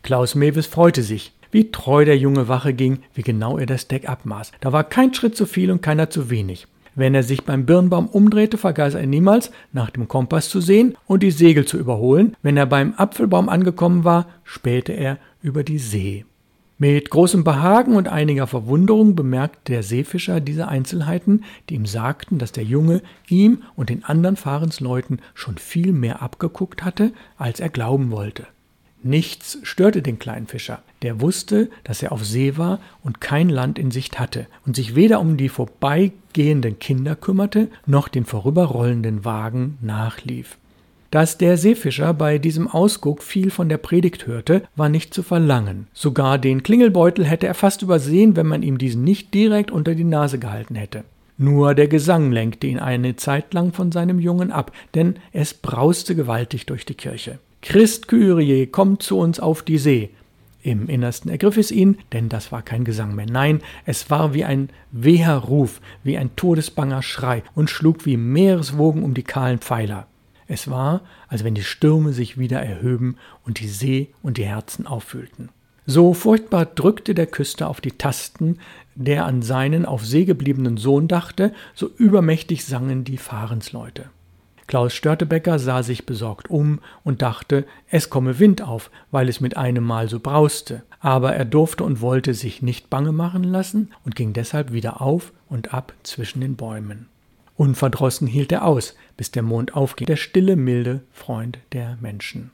Klaus 0.03 0.35
Mewes 0.35 0.67
freute 0.67 1.03
sich, 1.03 1.33
wie 1.51 1.71
treu 1.71 2.05
der 2.05 2.17
junge 2.17 2.49
Wache 2.49 2.73
ging, 2.73 3.01
wie 3.15 3.23
genau 3.23 3.59
er 3.59 3.67
das 3.67 3.89
Deck 3.89 4.09
abmaß. 4.09 4.53
Da 4.61 4.73
war 4.73 4.85
kein 4.85 5.13
Schritt 5.15 5.37
zu 5.37 5.47
viel 5.47 5.71
und 5.71 5.83
keiner 5.83 6.11
zu 6.11 6.31
wenig. 6.31 6.67
Wenn 6.95 7.15
er 7.15 7.23
sich 7.23 7.45
beim 7.45 7.67
Birnbaum 7.67 8.09
umdrehte, 8.09 8.59
vergaß 8.59 8.95
er 8.95 9.07
niemals, 9.07 9.51
nach 9.73 9.91
dem 9.91 10.09
Kompass 10.09 10.49
zu 10.49 10.61
sehen 10.61 10.97
und 11.07 11.23
die 11.23 11.31
Segel 11.31 11.65
zu 11.65 11.79
überholen. 11.79 12.37
Wenn 12.43 12.57
er 12.57 12.67
beim 12.67 12.95
Apfelbaum 12.97 13.49
angekommen 13.49 14.05
war, 14.05 14.27
spähte 14.45 14.93
er 14.93 15.19
über 15.43 15.65
die 15.65 15.79
See. 15.79 16.25
Mit 16.83 17.11
großem 17.11 17.45
Behagen 17.45 17.95
und 17.95 18.09
einiger 18.09 18.47
Verwunderung 18.47 19.15
bemerkte 19.15 19.73
der 19.73 19.83
Seefischer 19.83 20.41
diese 20.41 20.67
Einzelheiten, 20.67 21.45
die 21.69 21.75
ihm 21.75 21.85
sagten, 21.85 22.39
dass 22.39 22.53
der 22.53 22.65
Junge 22.65 23.03
ihm 23.29 23.65
und 23.77 23.91
den 23.91 24.03
anderen 24.03 24.37
Fahrensleuten 24.37 25.21
schon 25.35 25.59
viel 25.59 25.93
mehr 25.93 26.23
abgeguckt 26.23 26.83
hatte, 26.83 27.13
als 27.37 27.61
er 27.61 27.69
glauben 27.69 28.11
wollte. 28.11 28.47
Nichts 29.03 29.59
störte 29.63 30.01
den 30.01 30.19
kleinen 30.19 30.47
Fischer. 30.47 30.83
Der 31.03 31.21
wusste, 31.21 31.69
dass 31.85 32.03
er 32.03 32.13
auf 32.13 32.25
See 32.25 32.57
war 32.57 32.79
und 33.05 33.21
kein 33.21 33.51
Land 33.51 33.79
in 33.79 33.91
Sicht 33.91 34.19
hatte 34.19 34.47
und 34.65 34.75
sich 34.75 34.95
weder 34.95 35.21
um 35.21 35.37
die 35.37 35.51
vorbeigehenden 35.51 36.79
Kinder 36.79 37.15
kümmerte, 37.15 37.69
noch 37.85 38.09
den 38.09 38.25
vorüberrollenden 38.25 39.27
Wagen 39.27 39.77
nachlief. 39.83 40.57
Dass 41.11 41.39
der 41.39 41.57
Seefischer 41.57 42.15
bei 42.15 42.39
diesem 42.39 42.69
Ausguck 42.69 43.23
viel 43.25 43.51
von 43.51 43.69
der 43.69 43.79
Predigt 43.79 44.29
hörte, 44.29 44.63
war 44.77 44.89
nicht 44.89 45.13
zu 45.13 45.25
verlangen. 45.25 45.89
Sogar 45.93 46.39
den 46.39 46.63
Klingelbeutel 46.63 47.25
hätte 47.25 47.49
er 47.49 47.55
fast 47.55 47.83
übersehen, 47.83 48.37
wenn 48.37 48.47
man 48.47 48.63
ihm 48.63 48.79
diesen 48.79 49.03
nicht 49.03 49.35
direkt 49.35 49.73
unter 49.73 49.97
die 49.97 50.05
Nase 50.05 50.39
gehalten 50.39 50.77
hätte. 50.77 51.03
Nur 51.37 51.75
der 51.75 51.89
Gesang 51.89 52.31
lenkte 52.31 52.69
ihn 52.69 52.79
eine 52.79 53.17
Zeit 53.17 53.55
lang 53.55 53.73
von 53.73 53.91
seinem 53.91 54.21
Jungen 54.21 54.53
ab, 54.53 54.73
denn 54.95 55.17
es 55.33 55.55
brauste 55.55 56.15
gewaltig 56.15 56.67
durch 56.67 56.87
die 56.87 56.95
Kirche. 56.95 57.39
Christ 57.63 58.07
Kyrie, 58.07 58.67
kommt 58.67 59.03
zu 59.03 59.19
uns 59.19 59.41
auf 59.41 59.63
die 59.63 59.79
See. 59.79 60.11
Im 60.63 60.89
Innersten 60.89 61.31
ergriff 61.31 61.57
es 61.57 61.71
ihn, 61.73 61.99
denn 62.13 62.29
das 62.29 62.53
war 62.53 62.63
kein 62.63 62.85
Gesang 62.85 63.15
mehr. 63.15 63.27
Nein, 63.27 63.63
es 63.87 64.11
war 64.11 64.35
wie 64.35 64.45
ein 64.45 64.69
weher 64.93 65.37
Ruf, 65.37 65.81
wie 66.05 66.19
ein 66.19 66.37
todesbanger 66.37 67.03
Schrei 67.03 67.43
und 67.55 67.71
schlug 67.71 68.05
wie 68.07 68.19
Meereswogen 68.19 69.03
um 69.03 69.15
die 69.15 69.23
kahlen 69.23 69.59
Pfeiler. 69.59 70.07
Es 70.53 70.69
war, 70.69 71.03
als 71.29 71.45
wenn 71.45 71.55
die 71.55 71.63
Stürme 71.63 72.13
sich 72.13 72.37
wieder 72.37 72.61
erhöben 72.61 73.15
und 73.47 73.61
die 73.61 73.69
See 73.69 74.09
und 74.21 74.37
die 74.37 74.47
Herzen 74.47 74.85
auffüllten. 74.85 75.51
So 75.87 76.13
furchtbar 76.13 76.67
drückte 76.67 77.15
der 77.15 77.29
Küster 77.29 77.69
auf 77.69 77.81
die 77.81 77.93
Tasten, 77.93 78.59
der 78.97 79.27
an 79.27 79.43
seinen 79.43 79.87
auf 79.87 80.05
See 80.05 80.25
gebliebenen 80.25 80.77
Sohn 80.77 81.07
dachte, 81.07 81.53
so 81.77 81.89
übermächtig 81.97 82.65
sangen 82.65 83.05
die 83.05 83.17
Fahrensleute. 83.17 84.11
Klaus 84.67 84.93
Störtebecker 84.93 85.61
sah 85.61 85.85
sich 85.85 86.05
besorgt 86.05 86.51
um 86.51 86.81
und 87.05 87.23
dachte, 87.23 87.65
es 87.89 88.11
komme 88.11 88.41
Wind 88.41 88.61
auf, 88.61 88.91
weil 89.13 89.29
es 89.29 89.41
mit 89.41 89.57
einem 89.57 89.85
Mal 89.85 90.09
so 90.09 90.19
brauste. 90.19 90.83
Aber 90.99 91.33
er 91.33 91.45
durfte 91.45 91.85
und 91.85 92.01
wollte 92.01 92.35
sich 92.35 92.61
nicht 92.61 92.91
bange 92.91 93.13
machen 93.13 93.45
lassen 93.45 93.93
und 94.05 94.17
ging 94.17 94.33
deshalb 94.33 94.73
wieder 94.73 95.01
auf 95.01 95.33
und 95.49 95.73
ab 95.73 95.93
zwischen 96.03 96.41
den 96.41 96.57
Bäumen. 96.57 97.07
Unverdrossen 97.61 98.27
hielt 98.27 98.53
er 98.53 98.65
aus, 98.65 98.97
bis 99.19 99.33
der 99.33 99.43
Mond 99.43 99.75
aufging, 99.75 100.07
der 100.07 100.17
stille, 100.17 100.57
milde 100.57 101.03
Freund 101.13 101.59
der 101.75 101.99
Menschen. 102.01 102.53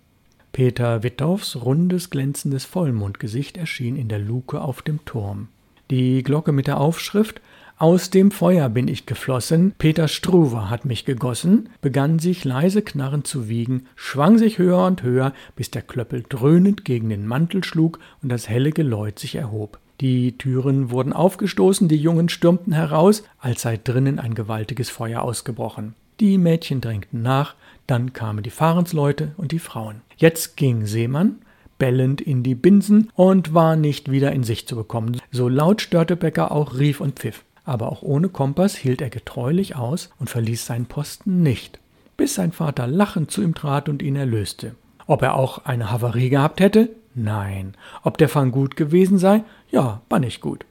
Peter 0.50 1.04
Wittorfs 1.04 1.54
rundes, 1.54 2.10
glänzendes 2.10 2.64
Vollmondgesicht 2.64 3.56
erschien 3.56 3.94
in 3.94 4.08
der 4.08 4.18
Luke 4.18 4.60
auf 4.60 4.82
dem 4.82 5.04
Turm. 5.04 5.46
Die 5.92 6.24
Glocke 6.24 6.50
mit 6.50 6.66
der 6.66 6.80
Aufschrift 6.80 7.40
aus 7.78 8.10
dem 8.10 8.32
Feuer 8.32 8.68
bin 8.68 8.88
ich 8.88 9.06
geflossen, 9.06 9.74
Peter 9.78 10.08
Struve 10.08 10.70
hat 10.70 10.84
mich 10.84 11.04
gegossen, 11.04 11.68
begann 11.80 12.18
sich 12.18 12.44
leise 12.44 12.82
knarrend 12.82 13.28
zu 13.28 13.48
wiegen, 13.48 13.86
schwang 13.94 14.38
sich 14.38 14.58
höher 14.58 14.84
und 14.86 15.04
höher, 15.04 15.34
bis 15.54 15.70
der 15.70 15.82
Klöppel 15.82 16.24
dröhnend 16.28 16.84
gegen 16.84 17.10
den 17.10 17.28
Mantel 17.28 17.62
schlug 17.62 18.00
und 18.24 18.30
das 18.30 18.48
helle 18.48 18.72
Geläut 18.72 19.20
sich 19.20 19.36
erhob. 19.36 19.78
Die 20.00 20.36
Türen 20.36 20.90
wurden 20.90 21.12
aufgestoßen, 21.12 21.88
die 21.88 21.96
Jungen 21.96 22.28
stürmten 22.28 22.72
heraus, 22.72 23.24
als 23.38 23.62
sei 23.62 23.78
drinnen 23.82 24.18
ein 24.18 24.34
gewaltiges 24.34 24.90
Feuer 24.90 25.22
ausgebrochen. 25.22 25.94
Die 26.20 26.38
Mädchen 26.38 26.80
drängten 26.80 27.22
nach, 27.22 27.54
dann 27.86 28.12
kamen 28.12 28.42
die 28.42 28.50
Fahrensleute 28.50 29.32
und 29.36 29.52
die 29.52 29.58
Frauen. 29.58 30.02
Jetzt 30.16 30.56
ging 30.56 30.86
Seemann, 30.86 31.36
bellend 31.78 32.20
in 32.20 32.42
die 32.42 32.54
Binsen 32.54 33.10
und 33.14 33.54
war 33.54 33.76
nicht 33.76 34.10
wieder 34.10 34.32
in 34.32 34.44
Sicht 34.44 34.68
zu 34.68 34.76
bekommen. 34.76 35.20
So 35.30 35.48
laut 35.48 35.82
Störtebecker 35.82 36.52
auch 36.52 36.78
rief 36.78 37.00
und 37.00 37.18
pfiff 37.18 37.44
aber 37.66 37.90
auch 37.90 38.02
ohne 38.02 38.28
Kompass 38.28 38.76
hielt 38.76 39.02
er 39.02 39.10
getreulich 39.10 39.76
aus 39.76 40.10
und 40.18 40.30
verließ 40.30 40.64
seinen 40.64 40.86
Posten 40.86 41.42
nicht, 41.42 41.80
bis 42.16 42.34
sein 42.34 42.52
Vater 42.52 42.86
lachend 42.86 43.30
zu 43.30 43.42
ihm 43.42 43.54
trat 43.54 43.88
und 43.88 44.02
ihn 44.02 44.16
erlöste. 44.16 44.76
Ob 45.06 45.22
er 45.22 45.34
auch 45.34 45.64
eine 45.64 45.90
Havarie 45.90 46.30
gehabt 46.30 46.60
hätte? 46.60 46.90
Nein. 47.16 47.74
Ob 48.02 48.18
der 48.18 48.28
Fang 48.28 48.52
gut 48.52 48.76
gewesen 48.76 49.18
sei? 49.18 49.42
Ja, 49.70 50.02
war 50.10 50.20
nicht 50.20 50.42
gut. 50.42 50.66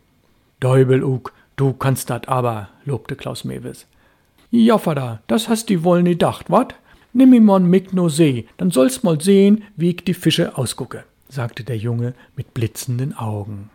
Deubelug, 0.59 1.33
du 1.55 1.73
kannst 1.73 2.09
dat 2.11 2.29
aber, 2.29 2.69
lobte 2.85 3.15
Klaus 3.15 3.43
Mewes. 3.43 3.87
Ja, 4.51 4.77
Vater, 4.77 5.21
das 5.27 5.49
hast 5.49 5.69
die 5.69 5.83
wohl 5.83 6.03
nie 6.03 6.15
dacht, 6.15 6.49
wat? 6.49 6.75
Nimm 7.13 7.33
ihm 7.33 7.45
mal 7.45 7.59
mit 7.59 7.93
no 7.93 8.09
See, 8.09 8.45
dann 8.57 8.71
sollst 8.71 9.03
mal 9.03 9.19
sehen, 9.19 9.63
wie 9.75 9.89
ich 9.89 10.03
die 10.05 10.13
Fische 10.13 10.57
ausgucke, 10.57 11.03
sagte 11.29 11.63
der 11.63 11.77
Junge 11.77 12.13
mit 12.35 12.53
blitzenden 12.53 13.17
Augen. 13.17 13.71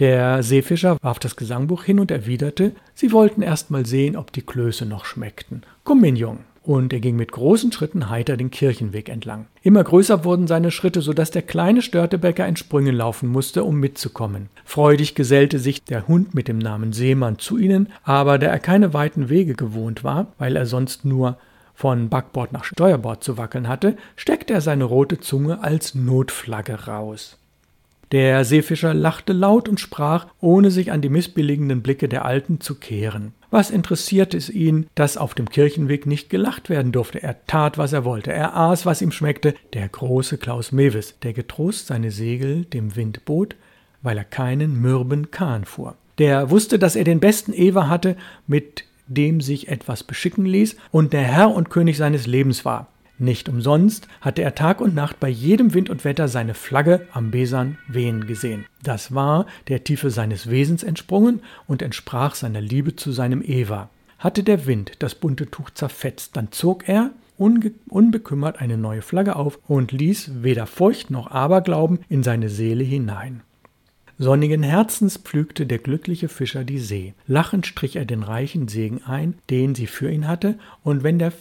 Der 0.00 0.42
Seefischer 0.42 0.96
warf 1.02 1.18
das 1.18 1.36
Gesangbuch 1.36 1.84
hin 1.84 2.00
und 2.00 2.10
erwiderte, 2.10 2.72
sie 2.94 3.12
wollten 3.12 3.42
erst 3.42 3.70
mal 3.70 3.86
sehen, 3.86 4.16
ob 4.16 4.32
die 4.32 4.42
Klöße 4.42 4.84
noch 4.84 5.04
schmeckten. 5.04 5.62
Komm, 5.84 6.00
min 6.00 6.16
Jung. 6.16 6.38
Und 6.62 6.92
er 6.92 7.00
ging 7.00 7.16
mit 7.16 7.32
großen 7.32 7.72
Schritten 7.72 8.10
heiter 8.10 8.36
den 8.36 8.50
Kirchenweg 8.50 9.08
entlang. 9.08 9.46
Immer 9.62 9.82
größer 9.82 10.24
wurden 10.24 10.46
seine 10.46 10.70
Schritte, 10.70 11.00
so 11.00 11.14
dass 11.14 11.30
der 11.30 11.42
kleine 11.42 11.80
Störtebäcker 11.80 12.46
in 12.46 12.56
Sprüngen 12.56 12.94
laufen 12.94 13.28
musste, 13.30 13.64
um 13.64 13.80
mitzukommen. 13.80 14.50
Freudig 14.64 15.14
gesellte 15.14 15.58
sich 15.58 15.82
der 15.82 16.06
Hund 16.06 16.34
mit 16.34 16.48
dem 16.48 16.58
Namen 16.58 16.92
Seemann 16.92 17.38
zu 17.38 17.56
ihnen, 17.56 17.88
aber 18.02 18.38
da 18.38 18.48
er 18.48 18.58
keine 18.58 18.92
weiten 18.92 19.30
Wege 19.30 19.54
gewohnt 19.54 20.04
war, 20.04 20.26
weil 20.38 20.56
er 20.56 20.66
sonst 20.66 21.04
nur 21.04 21.38
von 21.80 22.10
Backbord 22.10 22.52
nach 22.52 22.64
Steuerbord 22.64 23.24
zu 23.24 23.38
wackeln 23.38 23.66
hatte, 23.66 23.96
steckte 24.14 24.52
er 24.52 24.60
seine 24.60 24.84
rote 24.84 25.18
Zunge 25.18 25.62
als 25.64 25.94
Notflagge 25.94 26.84
raus. 26.84 27.38
Der 28.12 28.44
Seefischer 28.44 28.92
lachte 28.92 29.32
laut 29.32 29.68
und 29.68 29.78
sprach, 29.78 30.26
ohne 30.40 30.70
sich 30.70 30.90
an 30.90 31.00
die 31.00 31.08
missbilligenden 31.08 31.80
Blicke 31.80 32.08
der 32.08 32.24
Alten 32.24 32.60
zu 32.60 32.74
kehren. 32.74 33.32
Was 33.50 33.70
interessierte 33.70 34.36
es 34.36 34.50
ihn, 34.50 34.86
dass 34.94 35.16
auf 35.16 35.34
dem 35.34 35.48
Kirchenweg 35.48 36.06
nicht 36.06 36.28
gelacht 36.28 36.70
werden 36.70 36.92
durfte? 36.92 37.22
Er 37.22 37.46
tat, 37.46 37.78
was 37.78 37.92
er 37.92 38.04
wollte. 38.04 38.32
Er 38.32 38.56
aß, 38.56 38.84
was 38.86 39.02
ihm 39.02 39.12
schmeckte. 39.12 39.54
Der 39.74 39.88
große 39.88 40.38
Klaus 40.38 40.72
Mewes, 40.72 41.14
der 41.22 41.32
getrost 41.32 41.86
seine 41.86 42.10
Segel 42.10 42.64
dem 42.64 42.96
Wind 42.96 43.24
bot, 43.24 43.54
weil 44.02 44.18
er 44.18 44.24
keinen 44.24 44.80
mürben 44.80 45.30
Kahn 45.30 45.64
fuhr. 45.64 45.96
Der 46.18 46.50
wusste, 46.50 46.78
dass 46.78 46.96
er 46.96 47.04
den 47.04 47.20
besten 47.20 47.52
Ewer 47.52 47.88
hatte, 47.88 48.16
mit 48.46 48.84
dem 49.06 49.40
sich 49.40 49.68
etwas 49.68 50.04
beschicken 50.04 50.46
ließ 50.46 50.76
und 50.92 51.12
der 51.12 51.22
Herr 51.22 51.50
und 51.50 51.70
König 51.70 51.96
seines 51.96 52.26
Lebens 52.26 52.64
war. 52.64 52.88
Nicht 53.20 53.50
umsonst 53.50 54.08
hatte 54.22 54.40
er 54.40 54.54
Tag 54.54 54.80
und 54.80 54.94
Nacht 54.94 55.20
bei 55.20 55.28
jedem 55.28 55.74
Wind 55.74 55.90
und 55.90 56.06
Wetter 56.06 56.26
seine 56.26 56.54
Flagge 56.54 57.06
am 57.12 57.30
Besan 57.30 57.76
wehen 57.86 58.26
gesehen. 58.26 58.64
Das 58.82 59.14
war 59.14 59.44
der 59.68 59.84
Tiefe 59.84 60.08
seines 60.08 60.48
Wesens 60.48 60.82
entsprungen 60.82 61.40
und 61.66 61.82
entsprach 61.82 62.34
seiner 62.34 62.62
Liebe 62.62 62.96
zu 62.96 63.12
seinem 63.12 63.42
Eva. 63.44 63.90
Hatte 64.18 64.42
der 64.42 64.64
Wind 64.64 64.92
das 65.00 65.14
bunte 65.14 65.50
Tuch 65.50 65.68
zerfetzt, 65.68 66.34
dann 66.34 66.50
zog 66.50 66.88
er 66.88 67.10
unbekümmert 67.36 68.58
eine 68.58 68.78
neue 68.78 69.02
Flagge 69.02 69.36
auf 69.36 69.58
und 69.68 69.92
ließ 69.92 70.42
weder 70.42 70.66
Furcht 70.66 71.10
noch 71.10 71.30
Aberglauben 71.30 71.98
in 72.08 72.22
seine 72.22 72.48
Seele 72.48 72.84
hinein. 72.84 73.42
Sonnigen 74.18 74.62
Herzens 74.62 75.18
pflügte 75.18 75.66
der 75.66 75.78
glückliche 75.78 76.28
Fischer 76.28 76.64
die 76.64 76.78
See. 76.78 77.12
Lachend 77.26 77.66
strich 77.66 77.96
er 77.96 78.06
den 78.06 78.22
reichen 78.22 78.68
Segen 78.68 79.02
ein, 79.04 79.34
den 79.50 79.74
sie 79.74 79.86
für 79.86 80.10
ihn 80.10 80.26
hatte, 80.26 80.58
und 80.82 81.02
wenn 81.02 81.18
der 81.18 81.32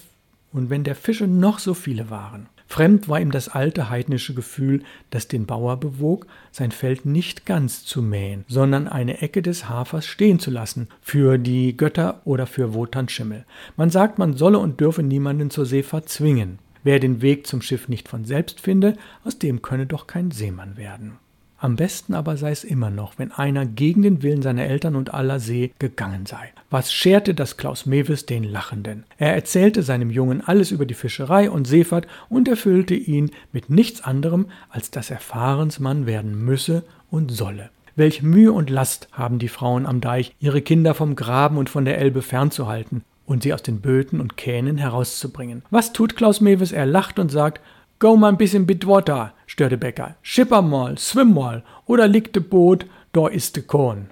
und 0.51 0.69
wenn 0.69 0.83
der 0.83 0.95
Fische 0.95 1.27
noch 1.27 1.59
so 1.59 1.73
viele 1.73 2.09
waren. 2.09 2.47
Fremd 2.67 3.09
war 3.09 3.19
ihm 3.19 3.31
das 3.31 3.49
alte 3.49 3.89
heidnische 3.89 4.35
Gefühl, 4.35 4.83
das 5.09 5.27
den 5.27 5.47
Bauer 5.47 5.77
bewog, 5.77 6.27
sein 6.51 6.71
Feld 6.71 7.03
nicht 7.03 7.47
ganz 7.47 7.83
zu 7.83 8.03
mähen, 8.03 8.45
sondern 8.47 8.88
eine 8.88 9.21
Ecke 9.21 9.41
des 9.41 9.67
Hafers 9.67 10.05
stehen 10.05 10.38
zu 10.39 10.51
lassen, 10.51 10.88
für 11.01 11.39
die 11.39 11.75
Götter 11.75 12.21
oder 12.25 12.45
für 12.45 12.75
Wotan 12.75 13.09
Schimmel. 13.09 13.45
Man 13.75 13.89
sagt, 13.89 14.19
man 14.19 14.35
solle 14.35 14.59
und 14.59 14.79
dürfe 14.79 15.01
niemanden 15.01 15.49
zur 15.49 15.65
Seefahrt 15.65 16.09
zwingen. 16.09 16.59
Wer 16.83 16.99
den 16.99 17.23
Weg 17.23 17.47
zum 17.47 17.63
Schiff 17.63 17.89
nicht 17.89 18.07
von 18.07 18.23
selbst 18.23 18.62
finde, 18.62 18.93
aus 19.23 19.39
dem 19.39 19.63
könne 19.63 19.88
doch 19.88 20.05
kein 20.05 20.29
Seemann 20.29 20.77
werden. 20.77 21.17
Am 21.62 21.76
besten 21.76 22.13
aber 22.13 22.38
sei 22.38 22.52
es 22.52 22.63
immer 22.63 22.89
noch, 22.89 23.19
wenn 23.19 23.34
einer 23.34 23.65
gegen 23.65 24.02
den 24.02 24.24
Willen 24.24 24.41
seiner 24.41 24.63
Eltern 24.63 24.95
und 24.95 25.13
aller 25.13 25.41
See 25.41 25.74
gegangen 25.78 26.26
sei. 26.26 26.52
Was 26.69 26.93
scherte 26.93 27.34
das 27.34 27.58
Klaus 27.58 27.86
Mewes 27.86 28.26
den 28.26 28.45
Lachenden? 28.45 29.04
Er 29.17 29.36
erzählte 29.36 29.84
seinem 29.84 30.10
Jungen 30.10 30.39
alles 30.39 30.72
über 30.72 30.86
die 30.86 30.93
Fischerei 30.93 31.50
und 31.50 31.67
Seefahrt 31.67 32.08
und 32.30 32.48
erfüllte 32.48 32.95
ihn 32.95 33.32
mit 33.52 33.69
nichts 33.69 34.06
anderem, 34.06 34.45
als 34.69 34.89
dass 34.89 35.12
er 35.12 35.19
Fahrensmann 35.19 36.06
werden 36.06 36.45
müsse 36.45 36.84
und 37.12 37.30
solle. 37.30 37.72
Welch 37.98 38.24
Mühe 38.24 38.54
und 38.54 38.69
Last 38.69 39.10
haben 39.12 39.39
die 39.39 39.50
Frauen 39.50 39.86
am 39.86 40.00
Deich, 40.00 40.34
ihre 40.39 40.62
Kinder 40.62 40.93
vom 40.93 41.17
Graben 41.17 41.58
und 41.58 41.69
von 41.69 41.84
der 41.84 41.98
Elbe 41.98 42.22
fernzuhalten 42.22 43.04
und 43.26 43.43
sie 43.43 43.54
aus 43.54 43.62
den 43.62 43.82
Böten 43.82 44.22
und 44.22 44.38
Kähnen 44.38 44.78
herauszubringen. 44.78 45.63
Was 45.69 45.91
tut 45.91 46.15
Klaus 46.15 46.39
Mewes? 46.39 46.72
Er 46.72 46.86
lacht 46.86 47.19
und 47.19 47.30
sagt, 47.30 47.62
Go 47.99 48.15
mal 48.15 48.29
ein 48.29 48.38
bisschen 48.38 48.65
bit 48.65 48.88
water, 48.88 49.33
störte 49.45 49.77
Becker. 49.77 50.15
Schipper 50.21 50.62
mal, 50.62 50.97
swim 50.97 51.33
mal, 51.33 51.63
oder 51.85 52.07
liegt 52.07 52.33
de 52.33 52.41
Boot, 52.41 52.85
da 53.12 53.27
ist 53.27 53.57
de 53.57 53.63
Korn. 53.63 54.09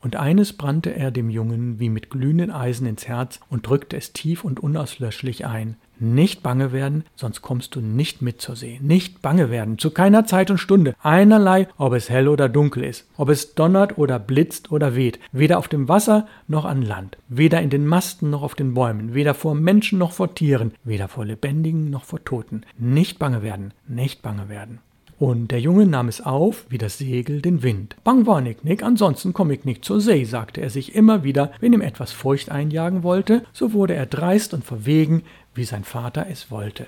Und 0.00 0.16
eines 0.16 0.52
brannte 0.52 0.94
er 0.94 1.10
dem 1.10 1.30
Jungen 1.30 1.80
wie 1.80 1.88
mit 1.88 2.10
glühenden 2.10 2.50
Eisen 2.50 2.86
ins 2.86 3.08
Herz 3.08 3.40
und 3.48 3.66
drückte 3.66 3.96
es 3.96 4.12
tief 4.12 4.44
und 4.44 4.60
unauslöschlich 4.60 5.46
ein. 5.46 5.76
Nicht 5.98 6.42
bange 6.42 6.72
werden, 6.72 7.04
sonst 7.14 7.40
kommst 7.40 7.74
du 7.74 7.80
nicht 7.80 8.20
mit 8.20 8.40
zur 8.40 8.54
See. 8.54 8.78
Nicht 8.82 9.22
bange 9.22 9.50
werden, 9.50 9.78
zu 9.78 9.90
keiner 9.90 10.26
Zeit 10.26 10.50
und 10.50 10.58
Stunde. 10.58 10.94
Einerlei, 11.02 11.68
ob 11.78 11.94
es 11.94 12.10
hell 12.10 12.28
oder 12.28 12.50
dunkel 12.50 12.84
ist, 12.84 13.08
ob 13.16 13.30
es 13.30 13.54
donnert 13.54 13.96
oder 13.96 14.18
blitzt 14.18 14.70
oder 14.70 14.94
weht. 14.94 15.18
Weder 15.32 15.56
auf 15.58 15.68
dem 15.68 15.88
Wasser 15.88 16.26
noch 16.48 16.66
an 16.66 16.82
Land. 16.82 17.16
Weder 17.28 17.62
in 17.62 17.70
den 17.70 17.86
Masten 17.86 18.28
noch 18.28 18.42
auf 18.42 18.54
den 18.54 18.74
Bäumen. 18.74 19.14
Weder 19.14 19.32
vor 19.32 19.54
Menschen 19.54 19.98
noch 19.98 20.12
vor 20.12 20.34
Tieren. 20.34 20.74
Weder 20.84 21.08
vor 21.08 21.24
Lebendigen 21.24 21.88
noch 21.88 22.04
vor 22.04 22.22
Toten. 22.22 22.62
Nicht 22.78 23.18
bange 23.18 23.42
werden, 23.42 23.72
nicht 23.88 24.20
bange 24.20 24.50
werden. 24.50 24.80
Und 25.18 25.50
der 25.50 25.60
Junge 25.60 25.86
nahm 25.86 26.08
es 26.08 26.20
auf, 26.20 26.66
wie 26.68 26.78
das 26.78 26.98
Segel 26.98 27.40
den 27.40 27.62
Wind. 27.62 27.96
Bang 28.04 28.26
war 28.26 28.44
ich 28.44 28.62
nicht, 28.64 28.82
ansonsten 28.82 29.32
komm 29.32 29.50
ich 29.50 29.64
nicht 29.64 29.84
zur 29.84 30.00
See, 30.00 30.24
sagte 30.24 30.60
er 30.60 30.68
sich 30.68 30.94
immer 30.94 31.24
wieder, 31.24 31.52
wenn 31.60 31.72
ihm 31.72 31.80
etwas 31.80 32.12
Furcht 32.12 32.50
einjagen 32.50 33.02
wollte, 33.02 33.44
so 33.52 33.72
wurde 33.72 33.94
er 33.94 34.06
dreist 34.06 34.52
und 34.52 34.64
verwegen, 34.64 35.22
wie 35.54 35.64
sein 35.64 35.84
Vater 35.84 36.26
es 36.30 36.50
wollte. 36.50 36.86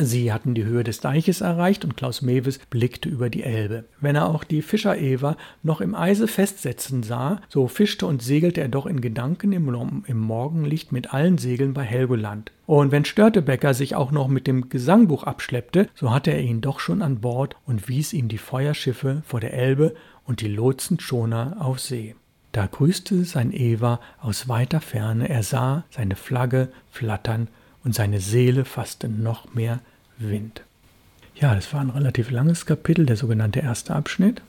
Sie 0.00 0.32
hatten 0.32 0.54
die 0.54 0.64
Höhe 0.64 0.84
des 0.84 1.00
Deiches 1.00 1.42
erreicht 1.42 1.84
und 1.84 1.98
Klaus 1.98 2.22
Mewes 2.22 2.58
blickte 2.70 3.10
über 3.10 3.28
die 3.28 3.42
Elbe. 3.42 3.84
Wenn 4.00 4.16
er 4.16 4.30
auch 4.30 4.42
die 4.42 4.62
Fischer-Eva 4.62 5.36
noch 5.62 5.82
im 5.82 5.94
Eise 5.94 6.28
festsetzen 6.28 7.02
sah, 7.02 7.42
so 7.50 7.68
fischte 7.68 8.06
und 8.06 8.22
segelte 8.22 8.62
er 8.62 8.68
doch 8.68 8.86
in 8.86 9.02
Gedanken 9.02 9.52
im, 9.52 10.02
im 10.06 10.16
Morgenlicht 10.16 10.92
mit 10.92 11.12
allen 11.12 11.36
Segeln 11.36 11.74
bei 11.74 11.82
Helgoland. 11.82 12.52
Und 12.64 12.90
wenn 12.90 13.04
Störtebecker 13.04 13.74
sich 13.74 13.94
auch 13.94 14.12
noch 14.12 14.28
mit 14.28 14.46
dem 14.46 14.70
Gesangbuch 14.70 15.24
abschleppte, 15.24 15.90
so 15.94 16.10
hatte 16.10 16.30
er 16.30 16.40
ihn 16.40 16.62
doch 16.62 16.80
schon 16.80 17.02
an 17.02 17.20
Bord 17.20 17.56
und 17.66 17.86
wies 17.88 18.14
ihm 18.14 18.28
die 18.28 18.38
Feuerschiffe 18.38 19.22
vor 19.26 19.40
der 19.40 19.52
Elbe 19.52 19.94
und 20.24 20.40
die 20.40 20.48
Lotsenschoner 20.48 21.56
auf 21.58 21.80
See. 21.80 22.14
Da 22.52 22.66
grüßte 22.66 23.24
sein 23.24 23.52
Eva 23.52 24.00
aus 24.20 24.48
weiter 24.48 24.80
Ferne, 24.80 25.28
er 25.28 25.42
sah 25.42 25.84
seine 25.90 26.16
Flagge 26.16 26.68
flattern 26.90 27.48
und 27.84 27.94
seine 27.94 28.20
Seele 28.20 28.64
fasste 28.64 29.08
noch 29.08 29.54
mehr 29.54 29.80
Wind. 30.18 30.62
Ja, 31.34 31.54
das 31.54 31.72
war 31.72 31.80
ein 31.80 31.90
relativ 31.90 32.30
langes 32.30 32.66
Kapitel, 32.66 33.06
der 33.06 33.16
sogenannte 33.16 33.60
erste 33.60 33.94
Abschnitt. 33.94 34.42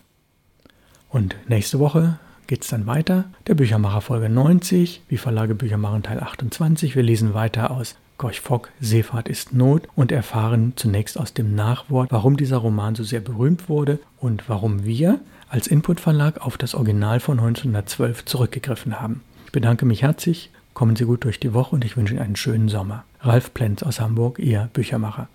Und 1.10 1.36
nächste 1.48 1.80
Woche 1.80 2.19
geht 2.48 2.63
es 2.63 2.67
dann 2.67 2.88
weiter. 2.88 3.26
Der 3.48 3.56
Büchermacher 3.56 4.02
Folge 4.02 4.30
90, 4.30 5.02
wie 5.08 5.17
Verlage 5.17 5.56
Bücher 5.56 5.78
machen 5.78 6.04
Teil 6.04 6.19
28. 6.19 6.96
Wir 6.96 7.04
lesen 7.04 7.34
weiter 7.34 7.72
aus 7.72 7.96
Gorch 8.17 8.41
Fock, 8.41 8.69
Seefahrt 8.80 9.28
ist 9.28 9.54
Not 9.54 9.88
und 9.96 10.12
erfahren 10.12 10.74
zunächst 10.76 11.19
aus 11.19 11.34
dem 11.34 11.56
Nachwort, 11.56 12.12
warum 12.12 12.38
dieser 12.38 12.58
Roman 12.58 12.96
so 12.96 13.04
sehr 13.04 13.22
berühmt 13.22 13.69
wurde 13.69 14.00
und 14.19 14.48
warum 14.48 14.86
wir 14.86 15.19
als 15.50 15.67
Input-Verlag 15.67 16.41
auf 16.46 16.58
das 16.58 16.76
Original 16.76 17.19
von 17.19 17.39
1912 17.39 18.26
zurückgegriffen 18.26 19.00
haben. 19.00 19.22
Ich 19.46 19.52
bedanke 19.52 19.86
mich 19.86 20.04
herzlich 20.04 20.52
Kommen 20.74 20.96
Sie 20.96 21.06
gut 21.06 21.24
durch 21.24 21.40
die 21.40 21.54
Woche 21.54 21.76
und 21.76 21.86
ich 21.86 21.98
wünsche 21.98 22.14
Ihnen 22.14 22.24
einen 22.24 22.36
schönen 22.36 22.68
Sommer. 22.68 23.04
Ralf 23.22 23.54
Plenz 23.54 23.84
aus 23.84 24.00
Hamburg, 24.00 24.40
Ihr 24.40 24.70
Büchermacher. 24.74 25.28